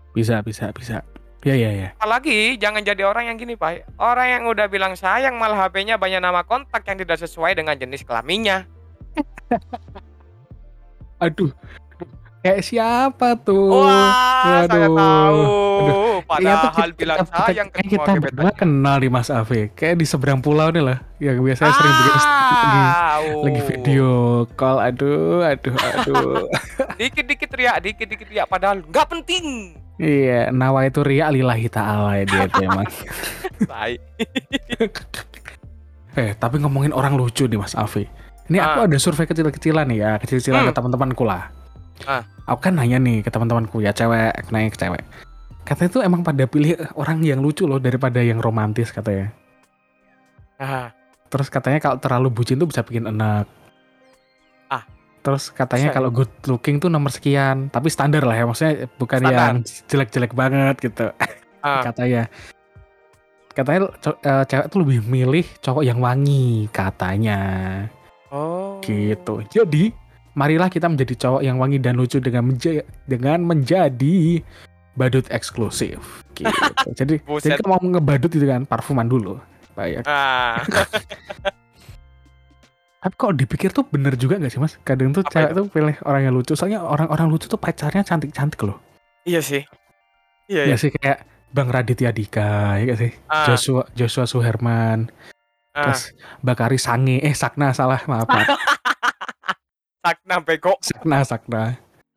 bisa 0.10 0.42
bisa 0.42 0.74
bisa 0.74 1.06
ya 1.40 1.56
ya 1.56 1.72
ya 1.72 1.88
Apalagi 1.96 2.56
jangan 2.56 2.84
jadi 2.84 3.04
orang 3.04 3.32
yang 3.32 3.38
gini 3.38 3.56
Pak. 3.56 3.96
Orang 3.96 4.28
yang 4.28 4.44
udah 4.46 4.68
bilang 4.68 4.94
sayang 4.94 5.40
malah 5.40 5.68
HP-nya 5.68 5.96
banyak 5.96 6.20
nama 6.20 6.44
kontak 6.44 6.84
yang 6.84 7.00
tidak 7.00 7.18
sesuai 7.18 7.56
dengan 7.56 7.76
jenis 7.76 8.04
kelaminnya. 8.04 8.68
aduh 11.20 11.52
kayak 12.40 12.64
siapa 12.64 13.36
tuh 13.38 13.68
Wah, 13.68 14.16
saya 14.42 14.64
aduh. 14.70 14.96
tahu. 14.96 15.42
Kayaknya 16.30 16.56
tuh 16.56 16.72
Padahal 16.72 16.90
bilang 16.94 17.20
kita, 17.20 17.32
sayang 17.34 17.68
ke 17.68 17.80
kayak 17.80 17.88
semua 17.90 18.06
kita 18.06 18.12
gebetan. 18.14 18.24
berdua 18.24 18.52
kenal 18.54 18.98
di 18.98 19.10
Mas 19.10 19.30
Afi 19.30 19.72
kayak 19.74 19.96
di 19.96 20.06
seberang 20.06 20.40
pulau 20.40 20.70
nih 20.70 20.84
lah 20.84 21.00
yang 21.18 21.40
biasanya 21.40 21.74
sering 21.74 21.96
bikin 21.96 22.14
lagi, 22.14 22.84
Tahu. 22.86 23.28
lagi 23.44 23.62
video 23.66 24.10
call 24.54 24.78
aduh 24.80 25.42
aduh 25.42 25.76
aduh 25.76 26.44
Dikit-dikit 27.00 27.50
riak, 27.50 27.78
dikit-dikit 27.82 28.28
riak 28.28 28.48
padahal 28.48 28.84
nggak 28.84 29.08
penting. 29.10 29.79
Iya 30.00 30.48
nawa 30.50 30.84
itu 30.84 31.04
ria 31.04 31.28
lillahi 31.28 31.68
ta'ala 31.68 32.18
ya 32.18 32.26
dia 32.26 32.44
tuh 32.48 32.64
emang 32.64 32.88
Baik. 33.62 34.00
eh 36.16 36.32
tapi 36.34 36.56
ngomongin 36.58 36.92
orang 36.92 37.14
lucu 37.14 37.46
nih 37.46 37.56
Mas 37.56 37.76
Afi 37.76 38.08
ini 38.50 38.58
aku 38.58 38.80
Ah. 38.82 38.86
ada 38.86 38.98
survei 38.98 39.24
kecil-kecilan 39.24 39.86
nih 39.86 40.00
ya 40.00 40.12
kecil-kecilan 40.18 40.62
Hmm. 40.62 40.70
ke 40.70 40.74
teman-temanku 40.74 41.24
lah 41.24 41.52
Ah. 42.04 42.24
aku 42.46 42.60
kan 42.62 42.74
nanya 42.74 42.98
nih 42.98 43.20
ke 43.20 43.30
teman-temanku 43.30 43.80
ya 43.80 43.92
cewek 43.92 44.32
aku 44.34 44.50
nanya 44.50 44.70
ke 44.70 44.80
cewek 44.80 45.04
katanya 45.62 45.90
tuh 45.92 46.02
emang 46.02 46.24
pada 46.24 46.44
pilih 46.44 46.74
orang 46.96 47.22
yang 47.22 47.40
lucu 47.40 47.64
loh 47.64 47.78
daripada 47.78 48.20
yang 48.20 48.40
romantis 48.40 48.90
katanya 48.90 49.36
Nah, 50.56 50.92
terus 51.30 51.48
katanya 51.48 51.80
kalau 51.80 51.96
terlalu 51.98 52.28
bucin 52.34 52.56
tuh 52.56 52.68
bisa 52.68 52.84
bikin 52.84 53.08
enak 53.08 53.48
Terus 55.20 55.52
katanya 55.52 55.92
ya? 55.92 55.96
kalau 55.96 56.10
good 56.10 56.32
looking 56.48 56.80
tuh 56.80 56.88
nomor 56.88 57.12
sekian, 57.12 57.68
tapi 57.68 57.92
standar 57.92 58.24
lah 58.24 58.36
ya, 58.40 58.46
maksudnya 58.48 58.88
bukan 58.96 59.20
Standar. 59.20 59.36
yang 59.36 59.56
jelek-jelek 59.88 60.34
banget 60.34 60.76
gitu. 60.80 61.08
Ah, 61.60 61.84
katanya. 61.84 62.32
Katanya 63.52 63.92
eh, 64.00 64.44
cewek 64.48 64.72
tuh 64.72 64.80
lebih 64.80 65.04
milih 65.04 65.44
cowok 65.60 65.84
yang 65.84 66.00
wangi 66.00 66.72
katanya. 66.72 67.40
oh. 68.32 68.80
Gitu. 68.80 69.44
Jadi, 69.52 69.92
marilah 70.40 70.72
kita 70.72 70.88
menjadi 70.88 71.20
cowok 71.20 71.42
yang 71.44 71.60
wangi 71.60 71.84
dan 71.84 72.00
lucu 72.00 72.24
dengan 72.24 72.48
menja- 72.48 72.88
dengan 73.04 73.44
menjadi 73.44 74.40
badut 74.96 75.28
eksklusif. 75.28 76.00
Gitu. 76.32 76.48
jadi, 77.04 77.20
Buset. 77.28 77.52
jadi 77.52 77.54
kalau 77.60 77.76
mau 77.76 78.00
ngebadut 78.00 78.32
itu 78.32 78.48
kan 78.48 78.64
parfuman 78.64 79.12
dulu. 79.12 79.36
Baik. 79.76 80.08
Ah, 80.08 80.64
Tapi 83.00 83.16
kalau 83.16 83.32
dipikir 83.32 83.72
tuh 83.72 83.84
bener 83.84 84.14
juga 84.14 84.36
gak 84.36 84.50
sih 84.50 84.60
mas? 84.60 84.76
Kadang 84.82 85.10
tuh 85.10 85.24
Apa 85.24 85.32
cewek 85.32 85.52
tuh 85.54 85.66
pilih 85.68 85.96
orang 86.04 86.22
yang 86.22 86.34
lucu. 86.34 86.52
Soalnya 86.52 86.84
orang-orang 86.84 87.28
lucu 87.28 87.48
tuh 87.48 87.56
pacarnya 87.56 88.04
cantik-cantik 88.04 88.60
loh. 88.62 88.76
iya 89.24 89.40
sih. 89.40 89.64
Iya, 90.46 90.66
Ya 90.66 90.68
iya. 90.68 90.76
sih 90.76 90.90
kayak 90.90 91.24
Bang 91.50 91.70
Raditya 91.70 92.10
Dika, 92.10 92.76
ya 92.76 92.84
gak 92.86 93.00
sih? 93.00 93.12
Ah, 93.26 93.46
Joshua 93.46 93.82
Joshua 93.94 94.26
Suherman, 94.26 95.08
ah. 95.72 95.82
terus 95.86 96.12
Bakari 96.40 96.78
Sange, 96.78 97.18
eh 97.20 97.32
Sakna 97.32 97.72
salah 97.72 98.02
maaf. 98.04 98.26
Sakna 100.00 100.36
bego. 100.40 100.74
Sakna 100.80 101.18
Sakna. 101.24 101.64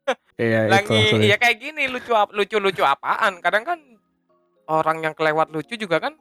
Iya 0.35 0.67
itu. 0.67 0.73
Lagi 0.73 0.99
sorry. 1.13 1.29
ya 1.29 1.37
kayak 1.37 1.57
gini 1.61 1.87
lucu 1.87 2.11
ap- 2.11 2.33
lucu-lucu 2.33 2.83
apaan? 2.83 3.39
Kadang 3.39 3.63
kan 3.63 3.79
orang 4.67 4.99
yang 5.01 5.15
kelewat 5.15 5.49
lucu 5.49 5.77
juga 5.77 6.01
kan 6.01 6.17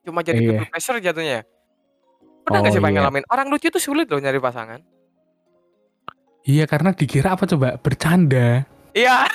cuma 0.00 0.20
jadi 0.20 0.36
Iya. 0.38 0.48
people 0.54 0.68
pleasure 0.68 1.00
jatuhnya. 1.00 1.42
Pernah 2.44 2.58
nggak 2.60 2.72
Oh, 2.72 2.76
sih 2.76 2.82
iya. 2.84 2.92
ngalamin? 2.92 3.24
Orang 3.26 3.46
lucu 3.48 3.66
itu 3.72 3.80
sulit 3.80 4.06
loh 4.06 4.20
nyari 4.20 4.36
pasangan. 4.36 4.80
Iya 6.44 6.68
karena 6.68 6.92
dikira 6.92 7.32
apa 7.32 7.48
coba 7.48 7.80
bercanda. 7.80 8.68
Iya, 8.92 9.26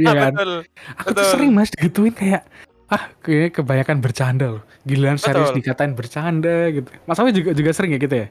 Iya 0.00 0.12
kan? 0.16 0.32
betul. 0.32 0.52
Aku 0.98 1.08
tuh 1.12 1.22
betul. 1.22 1.30
sering 1.30 1.50
mas 1.52 1.70
digituin 1.70 2.10
kayak 2.10 2.42
ah 2.88 3.12
kayak 3.20 3.52
kebanyakan 3.54 4.00
bercanda 4.00 4.46
loh. 4.58 4.62
Giliran 4.82 5.20
serius 5.20 5.52
dikatain 5.52 5.92
bercanda 5.92 6.72
gitu. 6.72 6.88
Mas 7.04 7.20
Awi 7.20 7.30
juga 7.30 7.52
juga 7.52 7.70
sering 7.70 7.94
ya 7.94 8.00
gitu 8.00 8.16
ya? 8.16 8.26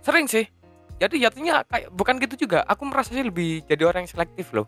Sering 0.00 0.26
sih. 0.30 0.46
Jadi 1.02 1.18
jatuhnya 1.20 1.66
kayak 1.66 1.90
bukan 1.90 2.22
gitu 2.22 2.46
juga. 2.46 2.62
Aku 2.64 2.86
merasa 2.86 3.10
sih 3.10 3.26
lebih 3.26 3.66
jadi 3.66 3.82
orang 3.82 4.06
yang 4.06 4.12
selektif 4.14 4.54
loh. 4.54 4.64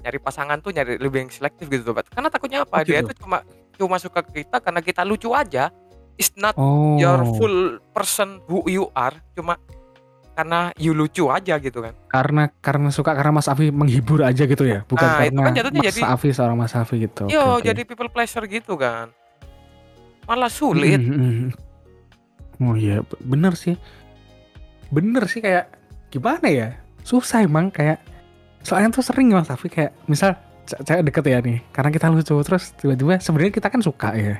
Nyari 0.00 0.18
pasangan 0.18 0.58
tuh 0.58 0.72
nyari 0.72 0.96
lebih 0.96 1.28
yang 1.28 1.30
selektif 1.30 1.68
gitu 1.68 1.92
Sobat. 1.92 2.08
Karena 2.08 2.32
takutnya 2.32 2.64
apa? 2.64 2.80
Oh, 2.80 2.82
Dia 2.82 3.04
gitu. 3.04 3.12
tuh 3.12 3.16
cuma 3.20 3.38
cuma 3.76 3.96
suka 4.00 4.24
kita 4.24 4.64
karena 4.64 4.80
kita 4.80 5.04
lucu 5.04 5.28
aja. 5.36 5.68
It's 6.16 6.32
not 6.34 6.56
Oh. 6.56 6.96
your 6.96 7.20
full 7.36 7.58
person 7.90 8.40
who 8.44 8.64
you 8.66 8.88
are. 8.92 9.12
Cuma 9.32 9.60
karena 10.32 10.68
you 10.76 10.92
lucu 10.92 11.28
aja 11.28 11.56
gitu 11.56 11.80
kan. 11.80 11.96
karena 12.06 12.52
karena 12.60 12.88
suka 12.88 13.12
karena 13.12 13.32
Mas 13.32 13.48
Afi 13.48 13.72
menghibur 13.72 14.20
aja 14.20 14.44
gitu 14.44 14.64
ya, 14.64 14.84
bukan 14.84 15.00
Nah, 15.02 15.24
itu 15.24 15.32
karena 15.32 15.40
kan 15.42 15.52
jatuhnya 15.54 15.80
Mas 15.80 15.88
jadi- 15.90 16.04
Afi 16.04 16.28
seorang 16.30 16.56
Mas 16.56 16.72
Afi 16.72 16.94
gitu. 17.00 17.24
Yo, 17.26 17.56
oke. 17.56 17.64
jadi 17.64 17.80
people 17.84 18.08
pleasure 18.08 18.44
gitu 18.44 18.76
kan. 18.76 19.08
Malah 20.24 20.48
sulit. 20.48 21.00
Mm, 21.00 21.08
mm, 21.08 21.32
mm. 21.46 21.50
Oh 22.58 22.74
iya, 22.74 23.00
bener 23.18 23.56
sih. 23.56 23.80
Bener 24.86 25.24
sih 25.24 25.40
kayak 25.40 25.72
gimana 26.08 26.46
ya? 26.46 26.68
Susah 27.00 27.40
emang 27.40 27.68
kayak 27.68 28.00
soalnya 28.60 28.92
tuh 28.92 29.00
sering 29.00 29.30
Mas 29.30 29.48
Afi 29.48 29.68
kayak 29.68 29.96
misal 30.04 30.36
cewek 30.66 31.06
deket 31.06 31.24
ya 31.28 31.38
nih, 31.38 31.62
karena 31.70 31.88
kita 31.88 32.10
lucu 32.10 32.34
terus 32.42 32.74
tiba-tiba 32.74 33.16
sebenarnya 33.18 33.52
kita 33.54 33.68
kan 33.68 33.80
suka 33.80 34.12
ya. 34.12 34.36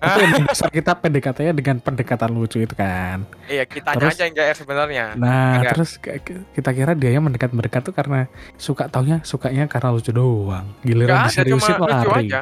Emang 0.00 0.48
dasar 0.48 0.72
kita 0.74 0.92
PDKT-nya 0.94 1.52
dengan 1.52 1.76
pendekatan 1.76 2.32
lucu 2.32 2.56
itu 2.56 2.72
kan. 2.72 3.28
Iya, 3.44 3.68
Terus- 3.68 4.16
aja 4.16 4.24
yang 4.24 4.32
GR 4.32 4.56
sebenarnya. 4.56 5.04
Nah, 5.14 5.60
Enggak. 5.60 5.72
terus 5.76 5.90
kayak 5.96 6.20
ki- 6.24 6.44
kita 6.54 6.70
kira 6.72 6.92
dia 6.94 7.10
yang 7.12 7.22
mendekat-mendekat 7.22 7.84
tuh 7.84 7.92
karena 7.92 8.24
suka 8.56 8.88
taunya 8.88 9.20
sukanya 9.22 9.68
karena 9.68 9.92
lucu 9.92 10.08
doang. 10.08 10.64
Giliran 10.80 11.20
Gak 11.22 11.36
diseriusin 11.36 11.76
lucu 11.76 11.92
lari. 12.08 12.26
aja. 12.26 12.40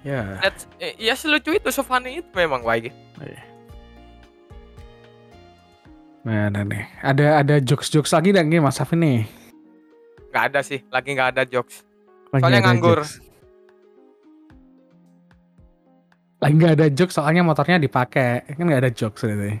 Ya. 0.00 0.22
That's, 0.38 0.64
eh, 0.78 0.94
ya 0.96 1.12
selucu 1.12 1.52
itu, 1.52 1.68
sefunny 1.68 2.18
itu 2.18 2.30
memang 2.32 2.62
baik. 2.62 2.94
Nah, 6.20 6.48
nah 6.48 6.62
nih. 6.62 6.84
Ada 7.00 7.40
ada 7.40 7.54
jokes-jokes 7.58 8.12
lagi 8.12 8.30
nggak 8.30 8.46
nih 8.46 8.60
Mas 8.60 8.76
Afi 8.76 8.94
nih? 8.94 9.24
Gak 10.30 10.44
ada 10.48 10.60
sih, 10.60 10.84
lagi 10.86 11.10
gak 11.12 11.34
ada 11.34 11.42
jokes. 11.42 11.82
Lagi 12.30 12.42
Soalnya 12.44 12.60
nganggur. 12.62 13.00
jokes. 13.02 13.18
Lagi 16.40 16.54
nggak 16.56 16.74
ada 16.74 16.86
jokes 16.88 17.14
soalnya 17.14 17.44
motornya 17.44 17.76
dipakai. 17.76 18.48
Kan 18.48 18.64
nggak 18.64 18.82
ada 18.82 18.90
jokes 18.90 19.20
gitu. 19.20 19.60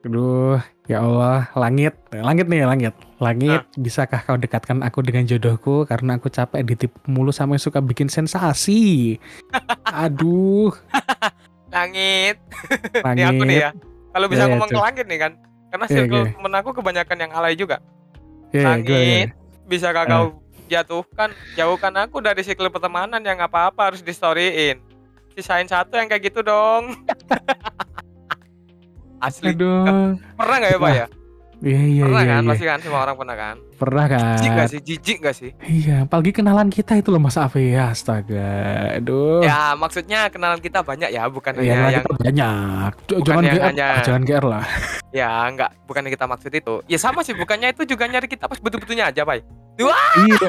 Aduh, 0.00 0.56
ya 0.88 1.04
Allah, 1.04 1.52
langit, 1.52 1.92
langit 2.08 2.48
nih, 2.48 2.64
langit, 2.64 2.96
langit. 3.20 3.68
Bisakah 3.76 4.24
kau 4.24 4.40
dekatkan 4.40 4.80
aku 4.80 5.04
dengan 5.04 5.28
jodohku 5.28 5.84
karena 5.84 6.16
aku 6.16 6.32
capek 6.32 6.64
ditipu 6.64 6.96
mulu 7.04 7.28
sama 7.28 7.54
yang 7.54 7.62
suka 7.62 7.84
bikin 7.84 8.08
sensasi. 8.08 9.20
Aduh, 9.84 10.72
Langit. 11.68 12.40
langit. 12.96 13.20
Ini 13.20 13.28
aku 13.28 13.42
nih 13.44 13.56
ya. 13.60 13.70
Kalau 14.10 14.26
bisa 14.26 14.40
Iya, 14.40 14.46
iya, 14.48 14.52
ngomong 14.56 14.68
ke 14.72 14.80
langit 14.80 15.04
nih 15.06 15.18
kan. 15.20 15.32
Karena 15.70 15.84
Iya, 15.86 15.94
circle 15.94 16.16
iya. 16.18 16.32
temen 16.32 16.52
aku 16.56 16.70
kebanyakan 16.74 17.16
yang 17.20 17.32
alay 17.36 17.54
juga. 17.54 17.76
Iya, 18.50 18.64
langit. 18.66 18.88
gua- 18.88 19.04
iya. 19.04 19.26
Bisakah 19.68 20.02
Eh. 20.02 20.10
Jatuhkan, 20.70 21.28
jauhkan 21.52 21.92
aku 21.98 22.18
dari 22.18 22.40
sikl 22.40 22.70
pertemanan 22.70 23.18
yang 23.18 23.36
apa-apa 23.36 23.90
harus 23.90 24.00
di 24.00 24.10
storyin. 24.10 24.78
Sisain 25.30 25.66
satu 25.66 25.94
yang 25.94 26.06
kayak 26.06 26.22
gitu 26.24 26.40
dong. 26.40 26.94
Asli. 29.20 29.52
Aduh, 29.52 30.16
Pernah 30.32 30.54
gak 30.58 30.70
ya, 30.70 30.78
Pak 30.78 30.90
ya? 30.90 31.06
iya 31.60 31.80
iya 31.84 32.02
Pernah 32.08 32.22
iya, 32.24 32.30
kan? 32.30 32.40
iya. 32.40 32.48
Pasti 32.48 32.64
kan 32.64 32.78
semua 32.80 33.00
orang 33.04 33.14
pernah 33.14 33.36
kan? 33.36 33.56
pernah 33.76 34.04
Jijik 34.08 34.48
kan? 34.48 34.56
gak 34.56 34.68
sih? 34.68 34.80
Jijik 34.80 35.16
gak 35.20 35.34
sih? 35.36 35.50
Iya, 35.60 35.94
apalagi 36.04 36.30
kenalan 36.32 36.68
kita 36.68 36.92
itu 36.96 37.08
loh 37.08 37.16
Mas 37.16 37.36
Afi, 37.36 37.72
astaga, 37.72 38.48
aduh. 38.96 39.40
Ya, 39.40 39.72
maksudnya 39.74 40.28
kenalan 40.28 40.56
kita 40.56 40.80
banyak 40.80 41.08
ya, 41.10 41.22
bukan 41.28 41.52
Iya, 41.56 41.60
hanya 41.60 41.74
yang 41.90 42.02
kita 42.02 42.12
banyak. 42.16 42.90
Bukan 42.96 43.24
Jangan 43.24 43.42
yang 43.42 43.54
GR, 43.54 43.64
hanya- 43.68 43.90
ah, 43.90 44.00
jangan 44.00 44.20
GR 44.22 44.44
lah. 44.46 44.64
ya 45.10 45.28
enggak, 45.44 45.70
bukan 45.84 46.00
yang 46.04 46.12
kita 46.12 46.24
maksud 46.24 46.50
itu. 46.50 46.74
Ya 46.86 46.96
sama 46.96 47.20
sih, 47.20 47.32
bukannya 47.32 47.70
itu 47.70 47.82
juga 47.84 48.04
nyari 48.04 48.24
kita 48.24 48.46
pas 48.46 48.56
betul-betulnya 48.56 49.12
aja, 49.12 49.20
Pak. 49.24 49.34
Iya. 49.88 50.48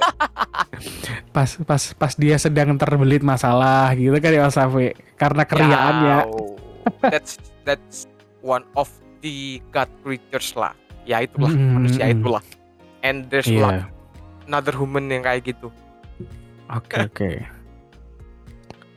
Pas 1.31 1.47
pas 1.63 1.83
pas 1.95 2.13
dia 2.17 2.35
sedang 2.35 2.75
terbelit 2.75 3.23
masalah 3.23 3.95
gitu 3.95 4.11
kan 4.19 4.31
ya 4.35 4.41
Mas 4.43 4.59
Afi. 4.59 4.91
Karena 5.15 5.43
keriaannya. 5.47 6.17
Yau. 6.27 6.59
That's 7.07 7.39
that's 7.63 8.09
one 8.41 8.65
of 8.75 8.91
the 9.21 9.61
God 9.71 9.87
creatures 10.03 10.51
lah. 10.57 10.75
Ya 11.07 11.23
itulah 11.23 11.53
Mm, 11.53 11.71
manusia 11.77 12.05
mm. 12.09 12.13
itulah. 12.19 12.43
And 13.01 13.29
there's 13.31 13.49
Iya. 13.49 13.63
like 13.63 13.85
another 14.45 14.75
human 14.75 15.07
yang 15.09 15.23
kayak 15.23 15.55
gitu. 15.55 15.69
Oke, 16.67 16.97
oke. 17.07 17.31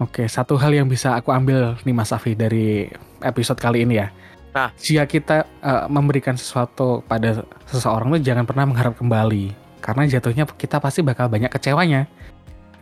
Oke, 0.03 0.23
satu 0.27 0.59
hal 0.59 0.75
yang 0.75 0.91
bisa 0.91 1.15
aku 1.15 1.31
ambil 1.31 1.79
nih 1.87 1.95
Mas 1.95 2.11
Afi 2.11 2.35
dari 2.35 2.91
episode 3.23 3.61
kali 3.63 3.87
ini 3.87 4.03
ya. 4.03 4.09
Nah. 4.55 4.71
jika 4.79 5.03
kita 5.11 5.37
eh, 5.67 5.85
memberikan 5.91 6.39
sesuatu 6.39 7.03
pada 7.11 7.43
seseorang 7.67 8.15
tuh 8.15 8.23
jangan 8.23 8.47
pernah 8.47 8.71
mengharap 8.71 8.95
kembali. 8.95 9.64
Karena 9.85 10.09
jatuhnya 10.09 10.49
kita 10.49 10.81
pasti 10.81 11.05
bakal 11.05 11.29
banyak 11.29 11.53
kecewanya. 11.53 12.09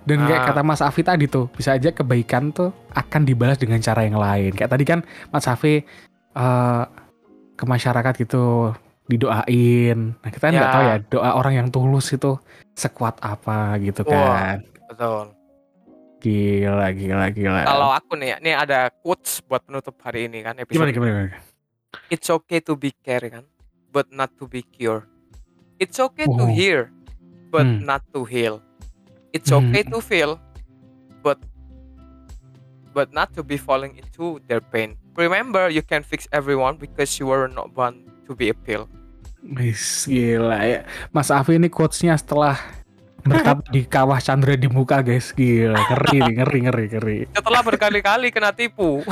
Dan 0.02 0.22
kayak 0.22 0.40
Ah. 0.40 0.46
kata 0.50 0.62
Mas 0.62 0.78
Afi 0.78 1.02
tadi 1.02 1.26
tuh, 1.26 1.46
bisa 1.48 1.74
aja 1.74 1.90
kebaikan 1.90 2.50
tuh 2.50 2.70
akan 2.90 3.22
dibalas 3.22 3.58
dengan 3.58 3.78
cara 3.78 4.02
yang 4.02 4.14
lain. 4.14 4.50
Kayak 4.52 4.70
tadi 4.70 4.84
kan 4.86 5.00
Mas 5.28 5.46
Afi 5.46 5.82
eh, 6.32 6.84
ke 7.52 7.64
masyarakat 7.64 8.14
gitu 8.16 8.72
didoain. 9.04 10.16
Nah 10.16 10.30
kita 10.30 10.48
nggak 10.48 10.62
Ya. 10.64 10.72
tahu 10.72 10.82
ya 10.82 10.96
doa 11.04 11.30
orang 11.34 11.54
yang 11.54 11.68
tulus 11.68 12.08
itu 12.10 12.38
sekuat 12.72 13.18
apa 13.20 13.76
gitu 13.78 14.02
Wah. 14.04 14.56
kan. 14.56 14.58
Betul. 14.88 15.24
Gila, 16.18 16.86
gila, 16.94 17.26
gila. 17.30 17.60
Kalau 17.62 17.90
aku 17.90 18.14
nih, 18.14 18.38
nih 18.38 18.54
ada 18.54 18.94
quotes 18.94 19.42
buat 19.42 19.60
penutup 19.60 19.98
hari 20.00 20.30
ini 20.30 20.40
kan 20.40 20.54
episode. 20.54 20.78
gimana, 20.78 20.90
gimana, 20.90 21.10
gimana? 21.28 21.42
It's 22.08 22.30
okay 22.30 22.62
to 22.62 22.72
be 22.72 22.94
care 22.96 23.26
kan, 23.26 23.42
but 23.90 24.06
not 24.08 24.30
to 24.38 24.46
be 24.46 24.62
cure. 24.62 25.02
It's 25.82 25.98
okay 25.98 26.24
to 26.24 26.38
Oh. 26.38 26.46
hear, 26.46 26.88
but 27.50 27.66
Hmm. 27.66 27.82
not 27.82 28.06
to 28.14 28.22
heal. 28.22 28.62
It's 29.34 29.50
Hmm. 29.50 29.66
okay 29.66 29.82
to 29.84 29.98
feel, 29.98 30.38
but 31.20 31.36
but 32.92 33.10
not 33.10 33.32
to 33.34 33.42
be 33.42 33.56
falling 33.56 33.96
into 33.96 34.38
their 34.46 34.60
pain. 34.60 34.94
Remember, 35.12 35.66
you 35.66 35.80
can 35.80 36.00
fix 36.00 36.24
everyone 36.30 36.76
because 36.76 37.08
you 37.16 37.26
were 37.26 37.48
not 37.48 37.72
born 37.72 38.04
to 38.24 38.32
be 38.32 38.46
a 38.46 38.54
pill. 38.54 38.86
Wis, 39.42 40.06
gila 40.06 40.56
ya. 40.62 40.78
Mas 41.10 41.28
Afi 41.28 41.56
ini 41.56 41.66
quotes-nya 41.66 42.14
setelah 42.14 42.54
bertapa 43.18 43.60
di 43.72 43.82
kawah 43.82 44.18
Chandra 44.18 44.54
di 44.54 44.68
muka 44.68 45.00
guys. 45.00 45.32
Gila, 45.32 45.74
ngeri 45.74 46.16
nih, 46.20 46.34
ngeri, 46.38 46.58
ngeri, 46.62 46.84
ngeri. 46.92 47.18
Setelah 47.32 47.60
berkali-kali 47.64 48.28
kena 48.30 48.52
tipu. 48.54 49.02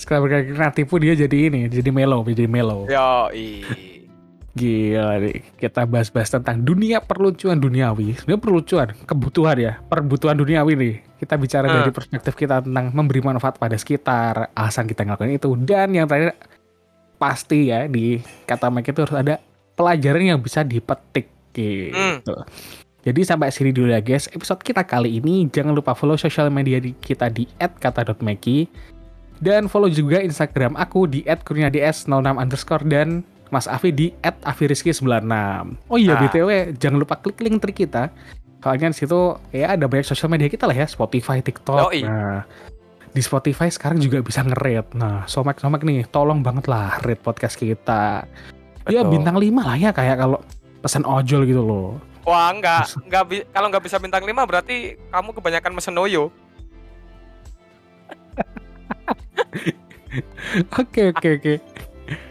Sekarang 0.00 0.28
berkali 0.28 0.42
kena 0.52 0.70
tipu 0.70 0.94
dia 1.00 1.16
jadi 1.16 1.36
ini, 1.50 1.66
jadi 1.66 1.88
melo, 1.88 2.20
jadi 2.22 2.46
melo. 2.46 2.84
Yo, 2.86 3.32
Gila 4.56 5.20
nih, 5.20 5.44
kita 5.60 5.84
bahas-bahas 5.84 6.32
tentang 6.32 6.64
dunia 6.64 7.04
perlucuan 7.04 7.60
duniawi. 7.60 8.16
Sebenarnya 8.16 8.40
perlucuan, 8.40 8.88
kebutuhan 9.04 9.56
ya, 9.60 9.72
perbutuhan 9.84 10.32
duniawi 10.32 10.72
nih. 10.80 10.94
Kita 11.20 11.36
bicara 11.36 11.68
Hmm. 11.68 11.76
dari 11.84 11.92
perspektif 11.92 12.32
kita 12.32 12.64
tentang 12.64 12.88
memberi 12.96 13.20
manfaat 13.20 13.60
pada 13.60 13.76
sekitar, 13.76 14.56
alasan 14.56 14.88
kita 14.88 15.04
ngelakuin 15.04 15.36
itu. 15.36 15.52
Dan 15.60 15.92
yang 15.92 16.08
terakhir, 16.08 16.40
pasti 17.20 17.68
ya 17.68 17.84
di 17.84 18.16
kata 18.48 18.72
Mike 18.72 18.96
itu 18.96 19.00
harus 19.04 19.16
ada 19.16 19.34
pelajaran 19.76 20.24
yang 20.24 20.40
bisa 20.40 20.64
dipetik 20.64 21.28
gitu. 21.52 22.32
Jadi 23.06 23.20
sampai 23.22 23.54
sini 23.54 23.70
dulu 23.70 23.92
ya 23.92 24.02
guys 24.02 24.26
episode 24.32 24.64
kita 24.64 24.82
kali 24.82 25.20
ini. 25.20 25.46
Jangan 25.52 25.76
lupa 25.76 25.94
follow 25.94 26.18
sosial 26.18 26.48
media 26.50 26.80
di 26.80 26.96
kita 26.96 27.28
di 27.30 27.46
@kata.meki 27.60 28.66
dan 29.38 29.68
follow 29.68 29.86
juga 29.92 30.18
Instagram 30.18 30.74
aku 30.74 31.06
di 31.06 31.20
@kurniads06 31.22 32.34
underscore 32.40 32.84
dan 32.88 33.22
Mas 33.50 33.66
Afi 33.70 33.94
di 33.94 34.10
@afiriski96. 34.22 35.26
Oh 35.86 35.98
iya 35.98 36.18
Ah. 36.18 36.20
btw 36.22 36.74
jangan 36.76 36.98
lupa 36.98 37.18
klik 37.20 37.38
link 37.42 37.62
trik 37.62 37.86
kita. 37.86 38.10
Soalnya 38.62 38.90
di 38.90 38.98
situ 38.98 39.38
ya 39.54 39.78
ada 39.78 39.86
banyak 39.86 40.02
sosial 40.02 40.26
media 40.26 40.50
kita 40.50 40.66
lah 40.66 40.74
ya 40.74 40.86
Spotify, 40.90 41.38
TikTok. 41.38 41.92
Yoi. 41.92 42.02
Nah 42.02 42.42
di 43.16 43.24
Spotify 43.24 43.72
sekarang 43.72 43.96
juga 43.96 44.20
bisa 44.20 44.44
nge-rate. 44.44 44.92
Nah, 44.92 45.24
somek-somek 45.24 45.80
nih, 45.88 46.04
tolong 46.12 46.44
banget 46.44 46.68
lah 46.68 47.00
rate 47.00 47.24
podcast 47.24 47.56
kita. 47.56 48.28
Ya 48.92 49.00
Betul. 49.00 49.16
bintang 49.16 49.40
5 49.40 49.64
lah 49.64 49.76
ya 49.80 49.88
kayak 49.88 50.20
kalau 50.20 50.38
pesan 50.84 51.08
ojol 51.08 51.48
gitu 51.48 51.64
loh. 51.64 51.96
Wah 52.28 52.52
enggak, 52.52 52.92
enggak 53.08 53.48
kalau 53.56 53.72
nggak 53.72 53.84
bisa 53.88 53.96
bintang 53.96 54.20
5 54.20 54.44
berarti 54.44 55.00
kamu 55.08 55.32
kebanyakan 55.32 55.72
mesen 55.72 55.96
Noyo. 55.96 56.28
Oke 60.80 61.12
oke 61.12 61.28
oke. 61.36 61.54